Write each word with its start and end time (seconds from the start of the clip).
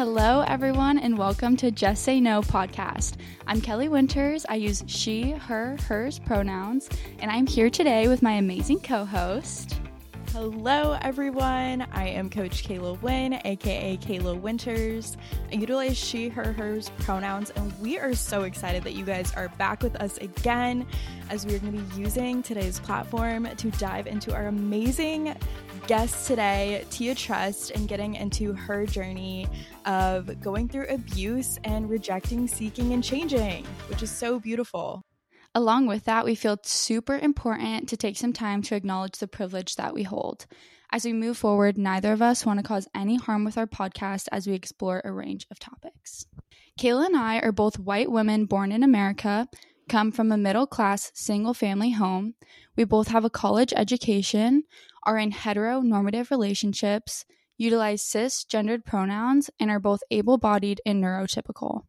Hello, 0.00 0.40
everyone, 0.46 0.98
and 0.98 1.18
welcome 1.18 1.58
to 1.58 1.70
Just 1.70 2.04
Say 2.04 2.20
No 2.20 2.40
podcast. 2.40 3.16
I'm 3.46 3.60
Kelly 3.60 3.90
Winters. 3.90 4.46
I 4.48 4.54
use 4.54 4.82
she, 4.86 5.32
her, 5.32 5.76
hers 5.86 6.18
pronouns, 6.18 6.88
and 7.18 7.30
I'm 7.30 7.46
here 7.46 7.68
today 7.68 8.08
with 8.08 8.22
my 8.22 8.32
amazing 8.32 8.80
co 8.80 9.04
host. 9.04 9.79
Hello, 10.32 10.96
everyone. 11.02 11.84
I 11.90 12.06
am 12.06 12.30
Coach 12.30 12.62
Kayla 12.62 13.02
Wynn, 13.02 13.40
aka 13.44 13.96
Kayla 13.96 14.40
Winters. 14.40 15.16
I 15.50 15.56
utilize 15.56 15.98
she, 15.98 16.28
her, 16.28 16.52
hers 16.52 16.88
pronouns, 17.00 17.50
and 17.50 17.76
we 17.80 17.98
are 17.98 18.14
so 18.14 18.44
excited 18.44 18.84
that 18.84 18.92
you 18.92 19.04
guys 19.04 19.34
are 19.34 19.48
back 19.58 19.82
with 19.82 19.96
us 19.96 20.18
again 20.18 20.86
as 21.30 21.44
we 21.44 21.56
are 21.56 21.58
going 21.58 21.72
to 21.72 21.82
be 21.82 22.00
using 22.00 22.44
today's 22.44 22.78
platform 22.78 23.48
to 23.56 23.70
dive 23.72 24.06
into 24.06 24.32
our 24.32 24.46
amazing 24.46 25.34
guest 25.88 26.28
today, 26.28 26.84
Tia 26.90 27.16
Truss, 27.16 27.70
and 27.72 27.88
getting 27.88 28.14
into 28.14 28.52
her 28.52 28.86
journey 28.86 29.48
of 29.84 30.40
going 30.40 30.68
through 30.68 30.86
abuse 30.90 31.58
and 31.64 31.90
rejecting, 31.90 32.46
seeking, 32.46 32.92
and 32.92 33.02
changing, 33.02 33.64
which 33.88 34.00
is 34.00 34.12
so 34.12 34.38
beautiful. 34.38 35.02
Along 35.54 35.86
with 35.86 36.04
that, 36.04 36.24
we 36.24 36.36
feel 36.36 36.58
super 36.62 37.18
important 37.18 37.88
to 37.88 37.96
take 37.96 38.16
some 38.16 38.32
time 38.32 38.62
to 38.62 38.76
acknowledge 38.76 39.18
the 39.18 39.26
privilege 39.26 39.74
that 39.76 39.92
we 39.92 40.04
hold. 40.04 40.46
As 40.92 41.04
we 41.04 41.12
move 41.12 41.36
forward, 41.36 41.76
neither 41.76 42.12
of 42.12 42.22
us 42.22 42.46
want 42.46 42.60
to 42.60 42.64
cause 42.64 42.88
any 42.94 43.16
harm 43.16 43.44
with 43.44 43.58
our 43.58 43.66
podcast 43.66 44.28
as 44.30 44.46
we 44.46 44.54
explore 44.54 45.02
a 45.04 45.12
range 45.12 45.46
of 45.50 45.58
topics. 45.58 46.26
Kayla 46.80 47.06
and 47.06 47.16
I 47.16 47.40
are 47.40 47.52
both 47.52 47.80
white 47.80 48.10
women 48.10 48.46
born 48.46 48.70
in 48.70 48.84
America, 48.84 49.48
come 49.88 50.12
from 50.12 50.30
a 50.30 50.38
middle 50.38 50.68
class 50.68 51.10
single 51.14 51.52
family 51.52 51.90
home. 51.90 52.34
We 52.76 52.84
both 52.84 53.08
have 53.08 53.24
a 53.24 53.30
college 53.30 53.72
education, 53.76 54.62
are 55.02 55.18
in 55.18 55.32
heteronormative 55.32 56.30
relationships, 56.30 57.24
utilize 57.58 58.02
cisgendered 58.02 58.84
pronouns, 58.84 59.50
and 59.58 59.68
are 59.68 59.80
both 59.80 60.00
able 60.12 60.38
bodied 60.38 60.80
and 60.86 61.02
neurotypical. 61.02 61.82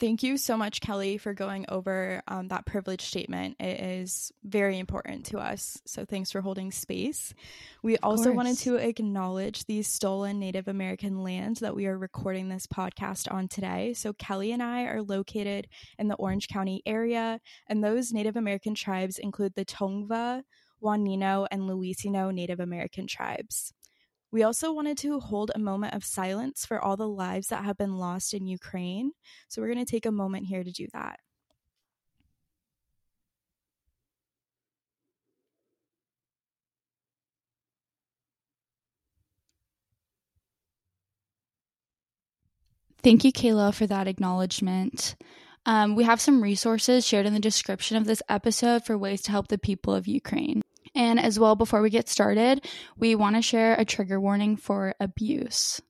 Thank 0.00 0.22
you 0.22 0.38
so 0.38 0.56
much, 0.56 0.80
Kelly, 0.80 1.18
for 1.18 1.34
going 1.34 1.66
over 1.68 2.22
um, 2.26 2.48
that 2.48 2.64
privilege 2.64 3.02
statement. 3.02 3.56
It 3.60 3.80
is 3.80 4.32
very 4.42 4.78
important 4.78 5.26
to 5.26 5.38
us. 5.38 5.78
So 5.84 6.06
thanks 6.06 6.32
for 6.32 6.40
holding 6.40 6.72
space. 6.72 7.34
We 7.82 7.98
also 7.98 8.32
wanted 8.32 8.56
to 8.60 8.76
acknowledge 8.76 9.66
the 9.66 9.82
stolen 9.82 10.38
Native 10.40 10.68
American 10.68 11.22
land 11.22 11.58
that 11.58 11.76
we 11.76 11.86
are 11.86 11.98
recording 11.98 12.48
this 12.48 12.66
podcast 12.66 13.30
on 13.30 13.46
today. 13.46 13.92
So 13.92 14.14
Kelly 14.14 14.52
and 14.52 14.62
I 14.62 14.84
are 14.84 15.02
located 15.02 15.68
in 15.98 16.08
the 16.08 16.14
Orange 16.14 16.48
County 16.48 16.80
area, 16.86 17.38
and 17.68 17.84
those 17.84 18.10
Native 18.10 18.36
American 18.36 18.74
tribes 18.74 19.18
include 19.18 19.54
the 19.54 19.66
Tongva, 19.66 20.44
Juaneño, 20.82 21.46
and 21.50 21.68
Luiseno 21.68 22.32
Native 22.32 22.60
American 22.60 23.06
tribes. 23.06 23.74
We 24.32 24.42
also 24.42 24.72
wanted 24.72 24.96
to 24.98 25.18
hold 25.20 25.50
a 25.54 25.58
moment 25.58 25.94
of 25.94 26.04
silence 26.04 26.64
for 26.64 26.80
all 26.80 26.96
the 26.96 27.08
lives 27.08 27.48
that 27.48 27.64
have 27.64 27.76
been 27.76 27.96
lost 27.96 28.32
in 28.32 28.46
Ukraine. 28.46 29.12
So 29.48 29.60
we're 29.60 29.72
going 29.72 29.84
to 29.84 29.90
take 29.90 30.06
a 30.06 30.12
moment 30.12 30.46
here 30.46 30.62
to 30.62 30.70
do 30.70 30.86
that. 30.92 31.18
Thank 43.02 43.24
you, 43.24 43.32
Kayla, 43.32 43.74
for 43.74 43.86
that 43.86 44.06
acknowledgement. 44.06 45.16
Um, 45.66 45.96
we 45.96 46.04
have 46.04 46.20
some 46.20 46.42
resources 46.42 47.06
shared 47.06 47.26
in 47.26 47.34
the 47.34 47.40
description 47.40 47.96
of 47.96 48.04
this 48.04 48.22
episode 48.28 48.84
for 48.84 48.96
ways 48.96 49.22
to 49.22 49.30
help 49.30 49.48
the 49.48 49.58
people 49.58 49.94
of 49.94 50.06
Ukraine. 50.06 50.62
And 50.94 51.20
as 51.20 51.38
well, 51.38 51.56
before 51.56 51.82
we 51.82 51.90
get 51.90 52.08
started, 52.08 52.66
we 52.98 53.14
want 53.14 53.36
to 53.36 53.42
share 53.42 53.74
a 53.74 53.84
trigger 53.84 54.20
warning 54.20 54.56
for 54.56 54.94
abuse. 55.00 55.80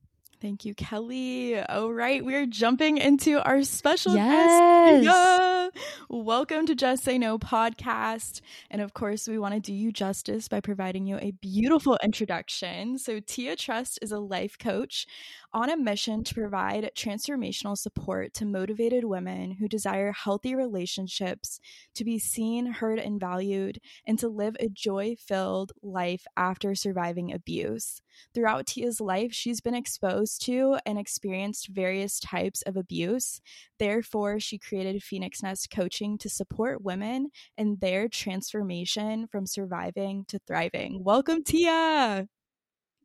Thank 0.40 0.64
you, 0.64 0.74
Kelly. 0.74 1.60
All 1.60 1.92
right, 1.92 2.24
we're 2.24 2.46
jumping 2.46 2.96
into 2.96 3.42
our 3.46 3.62
special 3.62 4.14
yes. 4.14 5.02
guest. 5.02 5.04
Yeah. 5.04 5.68
Welcome 6.08 6.64
to 6.66 6.74
Just 6.74 7.04
Say 7.04 7.18
No 7.18 7.38
podcast. 7.38 8.40
And 8.70 8.80
of 8.80 8.94
course, 8.94 9.28
we 9.28 9.38
want 9.38 9.52
to 9.52 9.60
do 9.60 9.74
you 9.74 9.92
justice 9.92 10.48
by 10.48 10.60
providing 10.60 11.06
you 11.06 11.18
a 11.18 11.32
beautiful 11.32 11.98
introduction. 12.02 12.96
So, 12.96 13.20
Tia 13.20 13.54
Truss 13.54 13.98
is 14.00 14.12
a 14.12 14.18
life 14.18 14.58
coach 14.58 15.06
on 15.52 15.68
a 15.70 15.76
mission 15.76 16.22
to 16.22 16.34
provide 16.34 16.90
transformational 16.96 17.76
support 17.76 18.32
to 18.34 18.44
motivated 18.44 19.04
women 19.04 19.52
who 19.52 19.68
desire 19.68 20.12
healthy 20.12 20.54
relationships, 20.54 21.60
to 21.94 22.04
be 22.04 22.18
seen, 22.18 22.66
heard, 22.66 22.98
and 22.98 23.18
valued, 23.18 23.80
and 24.06 24.18
to 24.18 24.28
live 24.28 24.56
a 24.60 24.68
joy 24.68 25.16
filled 25.18 25.72
life 25.82 26.24
after 26.36 26.74
surviving 26.74 27.32
abuse. 27.32 28.00
Throughout 28.34 28.66
Tia's 28.66 29.00
life, 29.00 29.32
she's 29.32 29.60
been 29.60 29.74
exposed 29.74 30.42
to 30.42 30.78
and 30.86 30.98
experienced 30.98 31.68
various 31.68 32.20
types 32.20 32.62
of 32.62 32.76
abuse. 32.76 33.40
Therefore, 33.78 34.38
she 34.40 34.58
created 34.58 35.02
Phoenix 35.02 35.42
Nest 35.42 35.70
Coaching 35.70 36.18
to 36.18 36.28
support 36.28 36.82
women 36.82 37.30
in 37.56 37.78
their 37.80 38.08
transformation 38.08 39.26
from 39.26 39.46
surviving 39.46 40.24
to 40.28 40.38
thriving. 40.46 41.02
Welcome, 41.02 41.42
Tia. 41.42 42.28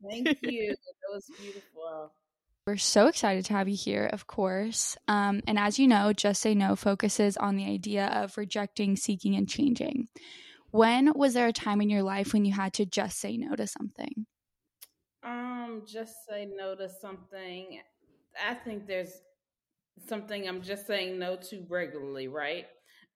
Thank 0.08 0.38
you. 0.42 0.74
that 1.02 1.14
was 1.14 1.30
beautiful. 1.40 2.12
We're 2.66 2.78
so 2.78 3.06
excited 3.06 3.44
to 3.44 3.52
have 3.52 3.68
you 3.68 3.76
here, 3.76 4.06
of 4.12 4.26
course. 4.26 4.96
Um, 5.06 5.40
and 5.46 5.56
as 5.56 5.78
you 5.78 5.86
know, 5.86 6.12
Just 6.12 6.42
Say 6.42 6.52
No 6.56 6.74
focuses 6.74 7.36
on 7.36 7.54
the 7.54 7.64
idea 7.64 8.06
of 8.06 8.36
rejecting, 8.36 8.96
seeking, 8.96 9.36
and 9.36 9.48
changing. 9.48 10.08
When 10.72 11.12
was 11.14 11.34
there 11.34 11.46
a 11.46 11.52
time 11.52 11.80
in 11.80 11.88
your 11.88 12.02
life 12.02 12.32
when 12.32 12.44
you 12.44 12.52
had 12.52 12.72
to 12.74 12.84
just 12.84 13.20
say 13.20 13.36
no 13.36 13.54
to 13.54 13.68
something? 13.68 14.26
Um, 15.22 15.82
just 15.86 16.14
say 16.28 16.48
no 16.56 16.74
to 16.74 16.88
something. 16.88 17.82
I 18.44 18.54
think 18.54 18.88
there's 18.88 19.12
something 20.08 20.48
I'm 20.48 20.60
just 20.60 20.88
saying 20.88 21.20
no 21.20 21.36
to 21.36 21.64
regularly, 21.68 22.26
right? 22.26 22.66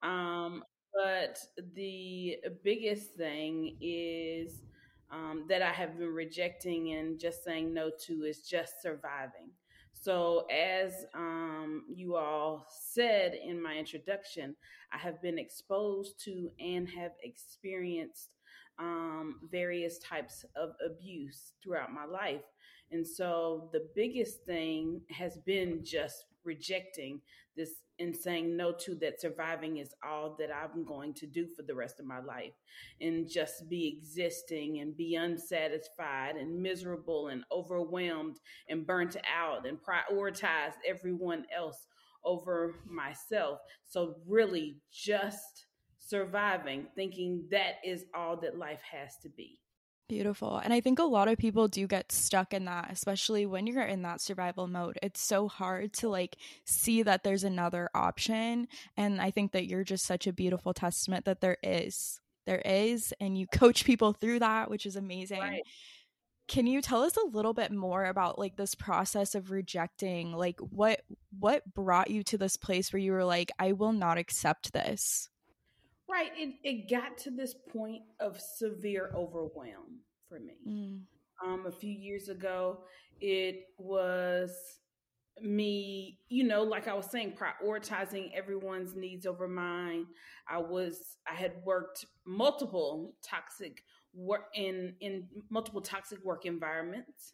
Um, 0.01 0.63
but 0.93 1.39
the 1.75 2.37
biggest 2.63 3.15
thing 3.17 3.75
is 3.81 4.61
um, 5.11 5.45
that 5.49 5.61
I 5.61 5.71
have 5.71 5.97
been 5.97 6.13
rejecting 6.13 6.93
and 6.93 7.19
just 7.19 7.43
saying 7.43 7.73
no 7.73 7.91
to 8.05 8.23
is 8.23 8.47
just 8.47 8.81
surviving. 8.81 9.51
So, 9.93 10.47
as 10.47 11.05
um, 11.13 11.83
you 11.93 12.15
all 12.15 12.65
said 12.71 13.33
in 13.33 13.61
my 13.61 13.75
introduction, 13.75 14.55
I 14.91 14.97
have 14.97 15.21
been 15.21 15.37
exposed 15.37 16.23
to 16.25 16.49
and 16.59 16.89
have 16.89 17.11
experienced 17.21 18.29
um, 18.79 19.41
various 19.51 19.99
types 19.99 20.43
of 20.55 20.71
abuse 20.83 21.53
throughout 21.61 21.93
my 21.93 22.05
life. 22.05 22.41
And 22.91 23.05
so, 23.05 23.69
the 23.73 23.87
biggest 23.95 24.43
thing 24.43 25.01
has 25.11 25.37
been 25.45 25.83
just 25.83 26.25
rejecting 26.43 27.21
this 27.55 27.71
and 27.99 28.15
saying 28.15 28.57
no 28.57 28.71
to 28.71 28.95
that 28.95 29.21
surviving 29.21 29.77
is 29.77 29.93
all 30.03 30.35
that 30.39 30.49
I'm 30.51 30.83
going 30.83 31.13
to 31.15 31.27
do 31.27 31.47
for 31.55 31.61
the 31.61 31.75
rest 31.75 31.99
of 31.99 32.05
my 32.05 32.19
life 32.19 32.53
and 32.99 33.29
just 33.29 33.69
be 33.69 33.87
existing 33.87 34.79
and 34.79 34.97
be 34.97 35.15
unsatisfied 35.15 36.35
and 36.35 36.61
miserable 36.61 37.27
and 37.27 37.43
overwhelmed 37.51 38.37
and 38.69 38.87
burnt 38.87 39.17
out 39.31 39.67
and 39.67 39.77
prioritize 39.77 40.73
everyone 40.87 41.45
else 41.55 41.85
over 42.23 42.75
myself. 42.89 43.59
So, 43.85 44.15
really, 44.27 44.77
just 44.91 45.67
surviving, 45.99 46.87
thinking 46.95 47.45
that 47.51 47.75
is 47.85 48.05
all 48.15 48.35
that 48.41 48.57
life 48.57 48.81
has 48.91 49.17
to 49.23 49.29
be. 49.29 49.60
Beautiful. 50.11 50.57
And 50.57 50.73
I 50.73 50.81
think 50.81 50.99
a 50.99 51.03
lot 51.03 51.29
of 51.29 51.37
people 51.37 51.69
do 51.69 51.87
get 51.87 52.11
stuck 52.11 52.53
in 52.53 52.65
that, 52.65 52.89
especially 52.91 53.45
when 53.45 53.65
you're 53.65 53.81
in 53.81 54.01
that 54.01 54.19
survival 54.19 54.67
mode. 54.67 54.99
It's 55.01 55.21
so 55.21 55.47
hard 55.47 55.93
to 55.93 56.09
like 56.09 56.35
see 56.65 57.01
that 57.03 57.23
there's 57.23 57.45
another 57.45 57.89
option. 57.95 58.67
And 58.97 59.21
I 59.21 59.31
think 59.31 59.53
that 59.53 59.67
you're 59.67 59.85
just 59.85 60.05
such 60.05 60.27
a 60.27 60.33
beautiful 60.33 60.73
testament 60.73 61.23
that 61.23 61.39
there 61.39 61.55
is. 61.63 62.19
There 62.45 62.61
is. 62.65 63.13
And 63.21 63.37
you 63.37 63.47
coach 63.47 63.85
people 63.85 64.11
through 64.11 64.39
that, 64.39 64.69
which 64.69 64.85
is 64.85 64.97
amazing. 64.97 65.39
Right. 65.39 65.63
Can 66.49 66.67
you 66.67 66.81
tell 66.81 67.03
us 67.03 67.15
a 67.15 67.27
little 67.27 67.53
bit 67.53 67.71
more 67.71 68.03
about 68.03 68.37
like 68.37 68.57
this 68.57 68.75
process 68.75 69.33
of 69.33 69.49
rejecting? 69.49 70.33
Like 70.33 70.59
what 70.59 71.03
what 71.39 71.73
brought 71.73 72.11
you 72.11 72.21
to 72.23 72.37
this 72.37 72.57
place 72.57 72.91
where 72.91 72.99
you 72.99 73.13
were 73.13 73.23
like, 73.23 73.49
I 73.57 73.71
will 73.71 73.93
not 73.93 74.17
accept 74.17 74.73
this? 74.73 75.29
Right. 76.11 76.31
It, 76.35 76.55
it 76.63 76.89
got 76.89 77.17
to 77.19 77.31
this 77.31 77.55
point 77.71 78.01
of 78.19 78.39
severe 78.39 79.11
overwhelm 79.15 80.01
for 80.27 80.39
me. 80.39 80.57
Mm. 80.67 80.99
Um, 81.45 81.65
a 81.65 81.71
few 81.71 81.91
years 81.91 82.29
ago, 82.29 82.79
it 83.19 83.63
was 83.77 84.51
me, 85.41 86.19
you 86.29 86.43
know, 86.43 86.63
like 86.63 86.87
I 86.87 86.93
was 86.93 87.09
saying, 87.09 87.33
prioritizing 87.37 88.31
everyone's 88.35 88.95
needs 88.95 89.25
over 89.25 89.47
mine. 89.47 90.05
I 90.47 90.57
was, 90.57 91.17
I 91.29 91.33
had 91.33 91.53
worked 91.65 92.05
multiple 92.25 93.15
toxic 93.23 93.83
work 94.13 94.47
in 94.55 94.93
in 94.99 95.27
multiple 95.49 95.81
toxic 95.81 96.23
work 96.23 96.45
environments. 96.45 97.33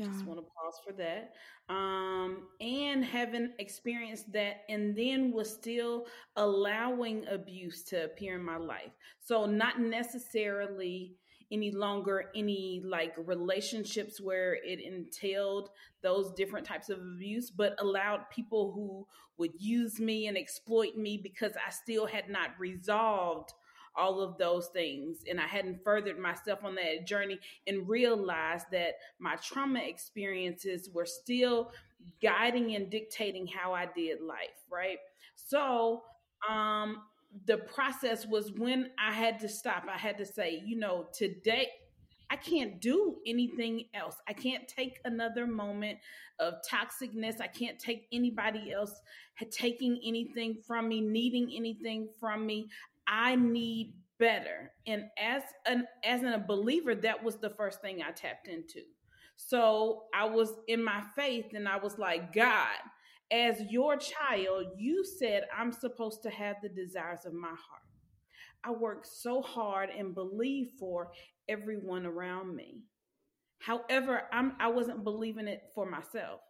Yeah. 0.00 0.06
Just 0.06 0.24
want 0.24 0.40
to 0.40 0.46
pause 0.46 0.80
for 0.86 0.94
that. 0.94 1.34
Um, 1.68 2.48
and 2.58 3.04
having 3.04 3.52
experienced 3.58 4.32
that, 4.32 4.62
and 4.70 4.96
then 4.96 5.30
was 5.30 5.52
still 5.52 6.06
allowing 6.36 7.26
abuse 7.28 7.84
to 7.84 8.04
appear 8.04 8.36
in 8.36 8.42
my 8.42 8.56
life. 8.56 8.92
So, 9.20 9.44
not 9.44 9.78
necessarily 9.78 11.16
any 11.52 11.70
longer 11.70 12.30
any 12.34 12.80
like 12.84 13.12
relationships 13.18 14.20
where 14.20 14.54
it 14.64 14.80
entailed 14.80 15.68
those 16.02 16.32
different 16.32 16.66
types 16.66 16.88
of 16.88 16.98
abuse, 16.98 17.50
but 17.50 17.74
allowed 17.78 18.20
people 18.34 18.72
who 18.72 19.06
would 19.36 19.52
use 19.58 20.00
me 20.00 20.28
and 20.28 20.36
exploit 20.38 20.96
me 20.96 21.18
because 21.22 21.52
I 21.56 21.70
still 21.70 22.06
had 22.06 22.30
not 22.30 22.50
resolved 22.58 23.52
all 24.00 24.20
of 24.20 24.38
those 24.38 24.68
things 24.68 25.18
and 25.28 25.40
I 25.40 25.46
hadn't 25.46 25.84
furthered 25.84 26.18
myself 26.18 26.64
on 26.64 26.74
that 26.76 27.06
journey 27.06 27.38
and 27.66 27.86
realized 27.88 28.66
that 28.72 28.94
my 29.18 29.36
trauma 29.36 29.80
experiences 29.80 30.88
were 30.92 31.06
still 31.06 31.72
guiding 32.22 32.74
and 32.74 32.90
dictating 32.90 33.46
how 33.46 33.74
I 33.74 33.86
did 33.94 34.22
life, 34.22 34.64
right? 34.70 34.98
So, 35.36 36.02
um 36.48 37.02
the 37.46 37.58
process 37.58 38.26
was 38.26 38.50
when 38.56 38.90
I 38.98 39.12
had 39.12 39.38
to 39.40 39.48
stop. 39.48 39.84
I 39.88 39.96
had 39.96 40.18
to 40.18 40.26
say, 40.26 40.60
you 40.66 40.76
know, 40.76 41.06
today 41.12 41.68
I 42.28 42.36
can't 42.36 42.80
do 42.80 43.16
anything 43.26 43.84
else. 43.94 44.16
I 44.28 44.32
can't 44.32 44.66
take 44.66 44.98
another 45.04 45.46
moment 45.46 45.98
of 46.40 46.54
toxicness. 46.68 47.40
I 47.40 47.46
can't 47.46 47.78
take 47.78 48.06
anybody 48.12 48.72
else 48.72 49.00
taking 49.50 50.00
anything 50.04 50.58
from 50.66 50.88
me, 50.88 51.00
needing 51.00 51.50
anything 51.54 52.08
from 52.18 52.46
me. 52.46 52.68
I 53.10 53.34
need 53.34 53.96
better. 54.20 54.72
And 54.86 55.06
as 55.18 55.42
an 55.66 55.86
as 56.04 56.22
a 56.22 56.42
believer, 56.46 56.94
that 56.94 57.22
was 57.22 57.36
the 57.36 57.50
first 57.50 57.82
thing 57.82 58.02
I 58.02 58.12
tapped 58.12 58.46
into. 58.46 58.82
So 59.36 60.04
I 60.14 60.26
was 60.26 60.52
in 60.68 60.84
my 60.84 61.02
faith 61.16 61.46
and 61.54 61.66
I 61.66 61.78
was 61.78 61.98
like, 61.98 62.32
God, 62.32 62.76
as 63.32 63.60
your 63.68 63.96
child, 63.96 64.66
you 64.78 65.04
said 65.04 65.44
I'm 65.56 65.72
supposed 65.72 66.22
to 66.22 66.30
have 66.30 66.56
the 66.62 66.68
desires 66.68 67.26
of 67.26 67.32
my 67.32 67.48
heart. 67.48 67.82
I 68.62 68.70
work 68.70 69.06
so 69.06 69.42
hard 69.42 69.88
and 69.90 70.14
believe 70.14 70.68
for 70.78 71.10
everyone 71.48 72.06
around 72.06 72.54
me. 72.54 72.82
However, 73.58 74.22
I'm 74.32 74.52
I 74.60 74.68
wasn't 74.68 75.02
believing 75.02 75.48
it 75.48 75.62
for 75.74 75.90
myself. 75.90 76.40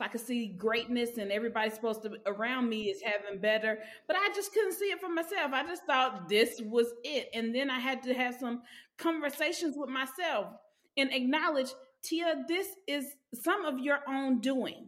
So 0.00 0.06
I 0.06 0.08
could 0.08 0.22
see 0.22 0.46
greatness 0.46 1.18
and 1.18 1.30
everybody 1.30 1.68
supposed 1.68 2.02
to 2.04 2.12
around 2.24 2.70
me 2.70 2.84
is 2.84 3.02
having 3.02 3.38
better, 3.38 3.78
but 4.06 4.16
I 4.16 4.30
just 4.34 4.54
couldn't 4.54 4.72
see 4.72 4.86
it 4.86 4.98
for 4.98 5.10
myself. 5.10 5.52
I 5.52 5.62
just 5.62 5.84
thought 5.84 6.26
this 6.26 6.58
was 6.64 6.94
it. 7.04 7.28
And 7.34 7.54
then 7.54 7.68
I 7.68 7.78
had 7.78 8.02
to 8.04 8.14
have 8.14 8.34
some 8.40 8.62
conversations 8.96 9.76
with 9.76 9.90
myself 9.90 10.54
and 10.96 11.12
acknowledge, 11.12 11.68
Tia, 12.02 12.44
this 12.48 12.68
is 12.86 13.14
some 13.34 13.66
of 13.66 13.78
your 13.78 13.98
own 14.08 14.40
doing. 14.40 14.86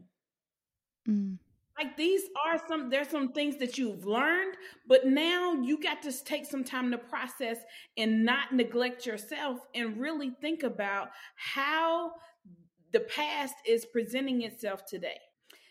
Mm. 1.06 1.36
Like 1.78 1.94
these 1.98 2.22
are 2.46 2.58
some 2.66 2.88
there's 2.88 3.08
some 3.08 3.32
things 3.32 3.56
that 3.58 3.76
you've 3.76 4.06
learned, 4.06 4.56
but 4.88 5.06
now 5.06 5.52
you 5.52 5.78
got 5.82 6.00
to 6.02 6.24
take 6.24 6.46
some 6.46 6.64
time 6.64 6.90
to 6.90 6.98
process 6.98 7.58
and 7.98 8.24
not 8.24 8.52
neglect 8.52 9.04
yourself 9.04 9.58
and 9.74 9.98
really 9.98 10.30
think 10.40 10.62
about 10.62 11.10
how 11.36 12.12
the 12.92 13.00
past 13.00 13.54
is 13.66 13.86
presenting 13.86 14.42
itself 14.42 14.84
today. 14.86 15.18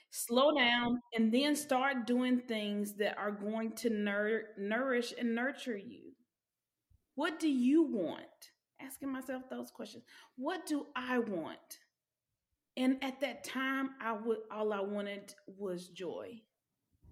Slow 0.10 0.54
down 0.58 1.00
and 1.14 1.34
then 1.34 1.56
start 1.56 2.06
doing 2.06 2.42
things 2.42 2.96
that 2.96 3.18
are 3.18 3.32
going 3.32 3.74
to 3.78 3.90
nourish 4.58 5.14
and 5.18 5.36
nurture 5.36 5.78
you. 5.78 6.12
What 7.16 7.40
do 7.40 7.50
you 7.50 7.84
want? 7.84 8.26
Asking 8.82 9.12
myself 9.12 9.44
those 9.50 9.72
questions. 9.72 10.04
What 10.36 10.66
do 10.66 10.88
I 10.96 11.20
want? 11.20 11.80
And 12.76 12.98
at 13.04 13.22
that 13.22 13.44
time, 13.44 13.92
I 14.02 14.14
would 14.14 14.40
all 14.52 14.74
I 14.74 14.82
wanted 14.82 15.34
was 15.46 15.88
joy. 15.90 16.42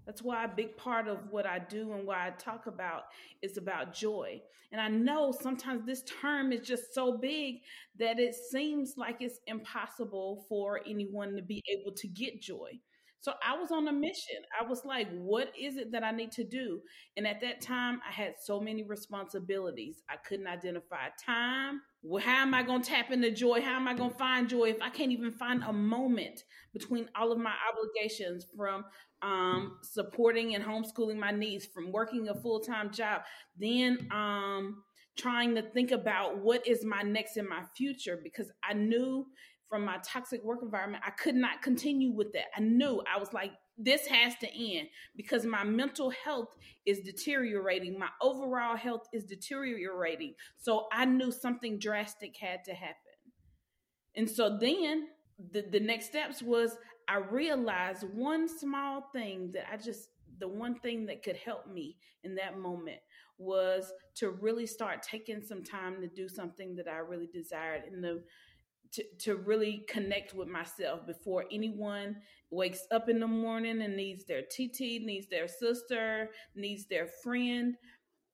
That's 0.09 0.23
why 0.23 0.43
a 0.43 0.47
big 0.47 0.75
part 0.75 1.07
of 1.07 1.19
what 1.29 1.45
I 1.45 1.59
do 1.59 1.93
and 1.93 2.07
why 2.07 2.25
I 2.25 2.31
talk 2.31 2.65
about 2.65 3.03
is 3.43 3.57
about 3.57 3.93
joy. 3.93 4.41
And 4.71 4.81
I 4.81 4.87
know 4.87 5.31
sometimes 5.31 5.85
this 5.85 6.01
term 6.01 6.51
is 6.51 6.67
just 6.67 6.95
so 6.95 7.19
big 7.19 7.57
that 7.99 8.17
it 8.17 8.33
seems 8.33 8.95
like 8.97 9.17
it's 9.19 9.39
impossible 9.45 10.47
for 10.49 10.81
anyone 10.87 11.35
to 11.35 11.43
be 11.43 11.61
able 11.71 11.91
to 11.91 12.07
get 12.07 12.41
joy. 12.41 12.71
So 13.19 13.33
I 13.47 13.55
was 13.55 13.69
on 13.69 13.87
a 13.87 13.93
mission. 13.93 14.37
I 14.59 14.65
was 14.65 14.83
like, 14.83 15.07
what 15.11 15.51
is 15.55 15.77
it 15.77 15.91
that 15.91 16.03
I 16.03 16.09
need 16.09 16.31
to 16.31 16.43
do? 16.43 16.81
And 17.15 17.27
at 17.27 17.39
that 17.41 17.61
time, 17.61 18.01
I 18.03 18.11
had 18.11 18.33
so 18.41 18.59
many 18.59 18.81
responsibilities. 18.81 20.01
I 20.09 20.15
couldn't 20.27 20.47
identify 20.47 21.09
time. 21.23 21.81
Well, 22.01 22.23
how 22.23 22.41
am 22.41 22.53
I 22.53 22.63
going 22.63 22.81
to 22.81 22.89
tap 22.89 23.11
into 23.11 23.29
joy? 23.31 23.61
How 23.61 23.75
am 23.75 23.87
I 23.87 23.93
going 23.93 24.11
to 24.11 24.17
find 24.17 24.47
joy 24.47 24.69
if 24.69 24.81
I 24.81 24.89
can't 24.89 25.11
even 25.11 25.31
find 25.31 25.63
a 25.63 25.73
moment 25.73 26.43
between 26.73 27.09
all 27.15 27.31
of 27.31 27.39
my 27.39 27.53
obligations 27.71 28.45
from 28.55 28.85
um, 29.21 29.77
supporting 29.83 30.55
and 30.55 30.63
homeschooling 30.63 31.17
my 31.17 31.31
niece, 31.31 31.67
from 31.73 31.91
working 31.91 32.29
a 32.29 32.35
full 32.35 32.61
time 32.61 32.91
job, 32.91 33.23
then 33.57 34.07
um, 34.11 34.83
trying 35.17 35.55
to 35.55 35.61
think 35.61 35.91
about 35.91 36.37
what 36.39 36.65
is 36.65 36.85
my 36.85 37.01
next 37.01 37.35
in 37.35 37.47
my 37.47 37.63
future 37.75 38.17
because 38.23 38.49
I 38.63 38.73
knew 38.73 39.25
from 39.67 39.83
my 39.83 39.97
toxic 40.03 40.43
work 40.43 40.59
environment, 40.63 41.03
I 41.05 41.11
could 41.11 41.35
not 41.35 41.61
continue 41.61 42.11
with 42.11 42.31
that. 42.33 42.45
I 42.55 42.61
knew 42.61 43.03
I 43.13 43.19
was 43.19 43.33
like, 43.33 43.51
this 43.79 44.05
has 44.07 44.35
to 44.41 44.47
end 44.47 44.89
because 45.15 45.45
my 45.45 45.63
mental 45.63 46.09
health 46.09 46.55
is 46.85 46.99
deteriorating. 46.99 47.97
My 47.97 48.09
overall 48.21 48.75
health 48.75 49.07
is 49.13 49.23
deteriorating. 49.23 50.33
So 50.57 50.87
I 50.91 51.05
knew 51.05 51.31
something 51.31 51.79
drastic 51.79 52.35
had 52.37 52.65
to 52.65 52.73
happen. 52.73 52.95
And 54.15 54.29
so 54.29 54.57
then 54.57 55.07
the, 55.51 55.65
the 55.71 55.79
next 55.79 56.07
steps 56.07 56.41
was 56.41 56.75
I 57.07 57.17
realized 57.17 58.03
one 58.13 58.49
small 58.49 59.05
thing 59.13 59.51
that 59.53 59.65
I 59.71 59.77
just, 59.77 60.09
the 60.39 60.47
one 60.47 60.75
thing 60.75 61.05
that 61.05 61.23
could 61.23 61.37
help 61.37 61.67
me 61.71 61.97
in 62.23 62.35
that 62.35 62.59
moment 62.59 62.99
was 63.37 63.93
to 64.15 64.31
really 64.31 64.65
start 64.65 65.01
taking 65.01 65.41
some 65.41 65.63
time 65.63 66.01
to 66.01 66.07
do 66.07 66.27
something 66.27 66.75
that 66.75 66.89
I 66.89 66.97
really 66.97 67.29
desired. 67.33 67.83
And 67.89 68.03
the 68.03 68.21
to, 68.93 69.03
to 69.19 69.35
really 69.35 69.85
connect 69.87 70.33
with 70.33 70.47
myself 70.47 71.05
before 71.05 71.45
anyone 71.51 72.15
wakes 72.51 72.87
up 72.91 73.09
in 73.09 73.19
the 73.19 73.27
morning 73.27 73.81
and 73.81 73.95
needs 73.95 74.25
their 74.25 74.41
TT, 74.41 75.01
needs 75.03 75.27
their 75.27 75.47
sister, 75.47 76.31
needs 76.55 76.85
their 76.87 77.07
friend. 77.23 77.75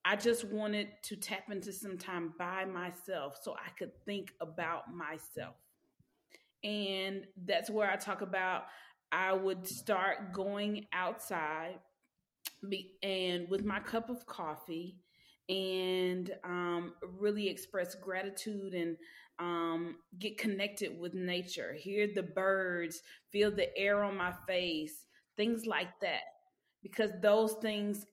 I 0.06 0.16
just 0.16 0.46
wanted 0.46 0.90
to 1.04 1.16
tap 1.16 1.52
into 1.52 1.74
some 1.74 1.98
time 1.98 2.34
by 2.38 2.66
myself 2.66 3.38
so 3.42 3.54
I 3.54 3.70
could 3.78 3.92
think 4.06 4.32
about 4.40 4.94
myself. 4.94 5.56
And 6.64 7.26
that's 7.46 7.70
where 7.70 7.90
I 7.92 7.96
talk 7.96 8.22
about 8.22 8.66
I 9.12 9.34
would 9.34 9.68
start 9.68 10.34
going 10.34 10.86
outside 10.94 11.80
and 13.04 13.48
with 13.50 13.64
my 13.64 13.80
cup 13.80 14.10
of 14.10 14.26
coffee 14.26 14.98
and 15.48 16.32
um, 16.44 16.94
really 17.20 17.48
express 17.48 17.96
gratitude 17.96 18.74
and 18.74 18.98
um, 19.40 19.98
get 20.20 20.38
connected 20.38 21.00
with 21.00 21.14
nature, 21.14 21.74
hear 21.74 22.08
the 22.14 22.24
birds, 22.24 23.02
feel 23.32 23.52
the 23.52 23.76
air 23.78 24.04
on 24.04 24.18
my 24.18 24.34
face, 24.48 25.06
things 25.38 25.66
like 25.66 26.00
that. 26.02 26.22
Because 26.82 27.12
those 27.22 27.54
things 27.62 28.06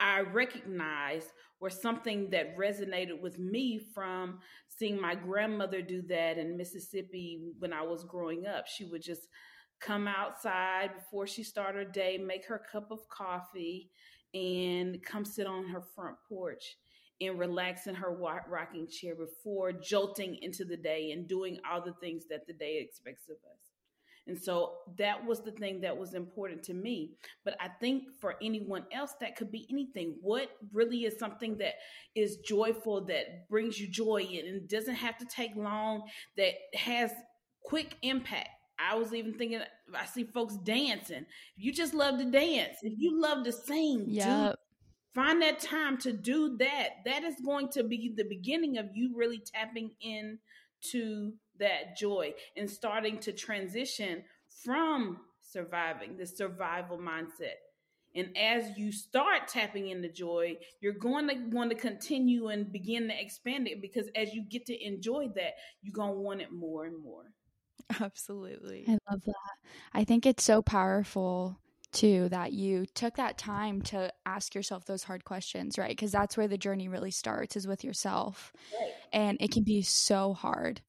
I 0.00 0.20
recognized 0.20 1.28
were 1.60 1.70
something 1.70 2.30
that 2.30 2.56
resonated 2.56 3.20
with 3.20 3.38
me 3.38 3.78
from 3.94 4.38
seeing 4.68 5.00
my 5.00 5.14
grandmother 5.14 5.82
do 5.82 6.02
that 6.08 6.38
in 6.38 6.56
Mississippi 6.56 7.52
when 7.58 7.72
I 7.72 7.82
was 7.82 8.04
growing 8.04 8.46
up. 8.46 8.66
She 8.66 8.86
would 8.86 9.02
just 9.02 9.28
come 9.80 10.08
outside 10.08 10.90
before 10.94 11.26
she 11.26 11.42
started 11.42 11.86
her 11.86 11.92
day, 11.92 12.18
make 12.18 12.46
her 12.46 12.62
cup 12.70 12.90
of 12.90 13.08
coffee, 13.08 13.90
and 14.32 15.02
come 15.02 15.24
sit 15.24 15.46
on 15.46 15.68
her 15.68 15.82
front 15.94 16.16
porch 16.28 16.76
and 17.20 17.38
relax 17.38 17.86
in 17.86 17.94
her 17.94 18.16
rocking 18.48 18.88
chair 18.88 19.14
before 19.14 19.72
jolting 19.72 20.36
into 20.42 20.64
the 20.64 20.76
day 20.76 21.12
and 21.12 21.28
doing 21.28 21.58
all 21.70 21.82
the 21.82 21.94
things 22.00 22.24
that 22.30 22.46
the 22.46 22.52
day 22.52 22.78
expects 22.80 23.28
of 23.28 23.36
us. 23.36 23.60
And 24.26 24.40
so 24.40 24.74
that 24.98 25.26
was 25.26 25.40
the 25.40 25.50
thing 25.50 25.80
that 25.80 25.96
was 25.96 26.14
important 26.14 26.62
to 26.64 26.74
me. 26.74 27.16
But 27.44 27.56
I 27.60 27.68
think 27.80 28.04
for 28.20 28.36
anyone 28.40 28.84
else, 28.92 29.14
that 29.20 29.34
could 29.34 29.50
be 29.50 29.66
anything. 29.70 30.16
What 30.20 30.50
really 30.72 31.04
is 31.04 31.18
something 31.18 31.58
that 31.58 31.74
is 32.14 32.36
joyful, 32.36 33.06
that 33.06 33.48
brings 33.48 33.80
you 33.80 33.88
joy, 33.88 34.28
and 34.44 34.68
doesn't 34.68 34.94
have 34.94 35.18
to 35.18 35.24
take 35.26 35.56
long, 35.56 36.02
that 36.36 36.52
has 36.74 37.10
quick 37.64 37.96
impact? 38.02 38.50
I 38.78 38.94
was 38.94 39.12
even 39.12 39.34
thinking, 39.34 39.60
I 39.94 40.06
see 40.06 40.24
folks 40.24 40.56
dancing. 40.64 41.26
You 41.56 41.72
just 41.72 41.92
love 41.92 42.18
to 42.18 42.24
dance, 42.24 42.76
if 42.82 42.94
you 42.96 43.20
love 43.20 43.44
to 43.44 43.52
sing, 43.52 44.04
yep. 44.08 44.58
Find 45.14 45.42
that 45.42 45.60
time 45.60 45.98
to 45.98 46.12
do 46.12 46.56
that. 46.58 46.88
That 47.04 47.24
is 47.24 47.36
going 47.44 47.68
to 47.70 47.82
be 47.82 48.12
the 48.16 48.24
beginning 48.24 48.78
of 48.78 48.86
you 48.94 49.12
really 49.16 49.38
tapping 49.38 49.92
in 50.00 50.38
to 50.92 51.34
that 51.58 51.96
joy 51.96 52.34
and 52.56 52.70
starting 52.70 53.18
to 53.18 53.32
transition 53.32 54.24
from 54.64 55.18
surviving 55.40 56.16
the 56.16 56.26
survival 56.26 56.98
mindset. 56.98 57.58
And 58.14 58.36
as 58.36 58.76
you 58.76 58.90
start 58.90 59.46
tapping 59.46 59.88
into 59.88 60.08
joy, 60.08 60.56
you're 60.80 60.92
going 60.92 61.28
to 61.28 61.36
want 61.56 61.70
to 61.70 61.76
continue 61.76 62.48
and 62.48 62.72
begin 62.72 63.06
to 63.08 63.20
expand 63.20 63.68
it 63.68 63.80
because 63.80 64.08
as 64.16 64.34
you 64.34 64.42
get 64.42 64.66
to 64.66 64.84
enjoy 64.86 65.28
that, 65.36 65.54
you're 65.82 65.92
going 65.92 66.14
to 66.14 66.20
want 66.20 66.40
it 66.40 66.52
more 66.52 66.86
and 66.86 67.00
more. 67.00 67.24
Absolutely. 68.00 68.84
I 68.88 68.98
love 69.10 69.22
that. 69.24 69.34
I 69.92 70.04
think 70.04 70.26
it's 70.26 70.42
so 70.42 70.60
powerful 70.60 71.58
too 71.92 72.28
that 72.30 72.52
you 72.52 72.86
took 72.94 73.16
that 73.16 73.38
time 73.38 73.82
to 73.82 74.12
ask 74.24 74.54
yourself 74.54 74.84
those 74.84 75.04
hard 75.04 75.24
questions, 75.24 75.78
right? 75.78 75.90
Because 75.90 76.12
that's 76.12 76.36
where 76.36 76.48
the 76.48 76.58
journey 76.58 76.88
really 76.88 77.10
starts 77.10 77.56
is 77.56 77.66
with 77.66 77.84
yourself. 77.84 78.52
Right. 78.78 78.92
And 79.12 79.38
it 79.40 79.50
can 79.50 79.64
be 79.64 79.82
so 79.82 80.34
hard. 80.34 80.80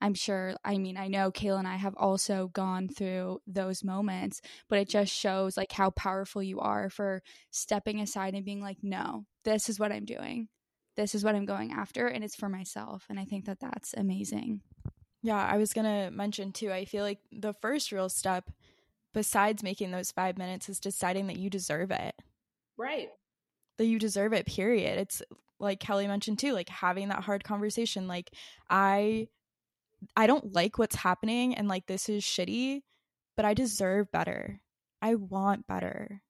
I'm 0.00 0.14
sure, 0.14 0.54
I 0.64 0.76
mean, 0.76 0.98
I 0.98 1.08
know 1.08 1.30
Kayla 1.30 1.60
and 1.60 1.68
I 1.68 1.76
have 1.76 1.94
also 1.96 2.48
gone 2.48 2.88
through 2.88 3.40
those 3.46 3.82
moments, 3.82 4.42
but 4.68 4.78
it 4.78 4.88
just 4.88 5.12
shows 5.12 5.56
like 5.56 5.72
how 5.72 5.90
powerful 5.90 6.42
you 6.42 6.60
are 6.60 6.90
for 6.90 7.22
stepping 7.50 8.00
aside 8.00 8.34
and 8.34 8.44
being 8.44 8.60
like, 8.60 8.78
no, 8.82 9.24
this 9.44 9.68
is 9.68 9.80
what 9.80 9.92
I'm 9.92 10.04
doing. 10.04 10.48
This 10.96 11.14
is 11.14 11.24
what 11.24 11.34
I'm 11.34 11.46
going 11.46 11.72
after, 11.72 12.06
and 12.06 12.24
it's 12.24 12.36
for 12.36 12.48
myself. 12.48 13.04
And 13.08 13.18
I 13.18 13.24
think 13.24 13.46
that 13.46 13.60
that's 13.60 13.94
amazing. 13.94 14.60
Yeah, 15.22 15.44
I 15.44 15.56
was 15.56 15.72
going 15.72 15.86
to 15.86 16.10
mention 16.10 16.52
too, 16.52 16.70
I 16.70 16.84
feel 16.84 17.02
like 17.02 17.18
the 17.32 17.52
first 17.54 17.90
real 17.90 18.08
step 18.08 18.50
besides 19.16 19.62
making 19.62 19.90
those 19.90 20.12
five 20.12 20.36
minutes 20.36 20.68
is 20.68 20.78
deciding 20.78 21.28
that 21.28 21.38
you 21.38 21.48
deserve 21.48 21.90
it. 21.90 22.14
Right. 22.76 23.08
That 23.78 23.86
you 23.86 23.98
deserve 23.98 24.34
it, 24.34 24.44
period. 24.44 24.98
It's 24.98 25.22
like 25.58 25.80
Kelly 25.80 26.06
mentioned 26.06 26.38
too, 26.38 26.52
like 26.52 26.68
having 26.68 27.08
that 27.08 27.24
hard 27.24 27.42
conversation. 27.42 28.06
Like, 28.06 28.30
I. 28.68 29.28
I 30.14 30.26
don't 30.26 30.52
like 30.52 30.76
what's 30.76 30.94
happening 30.94 31.54
and 31.54 31.68
like 31.68 31.86
this 31.86 32.10
is 32.10 32.22
shitty, 32.22 32.82
but 33.34 33.46
I 33.46 33.54
deserve 33.54 34.12
better. 34.12 34.60
I 35.00 35.14
want 35.14 35.66
better. 35.66 36.20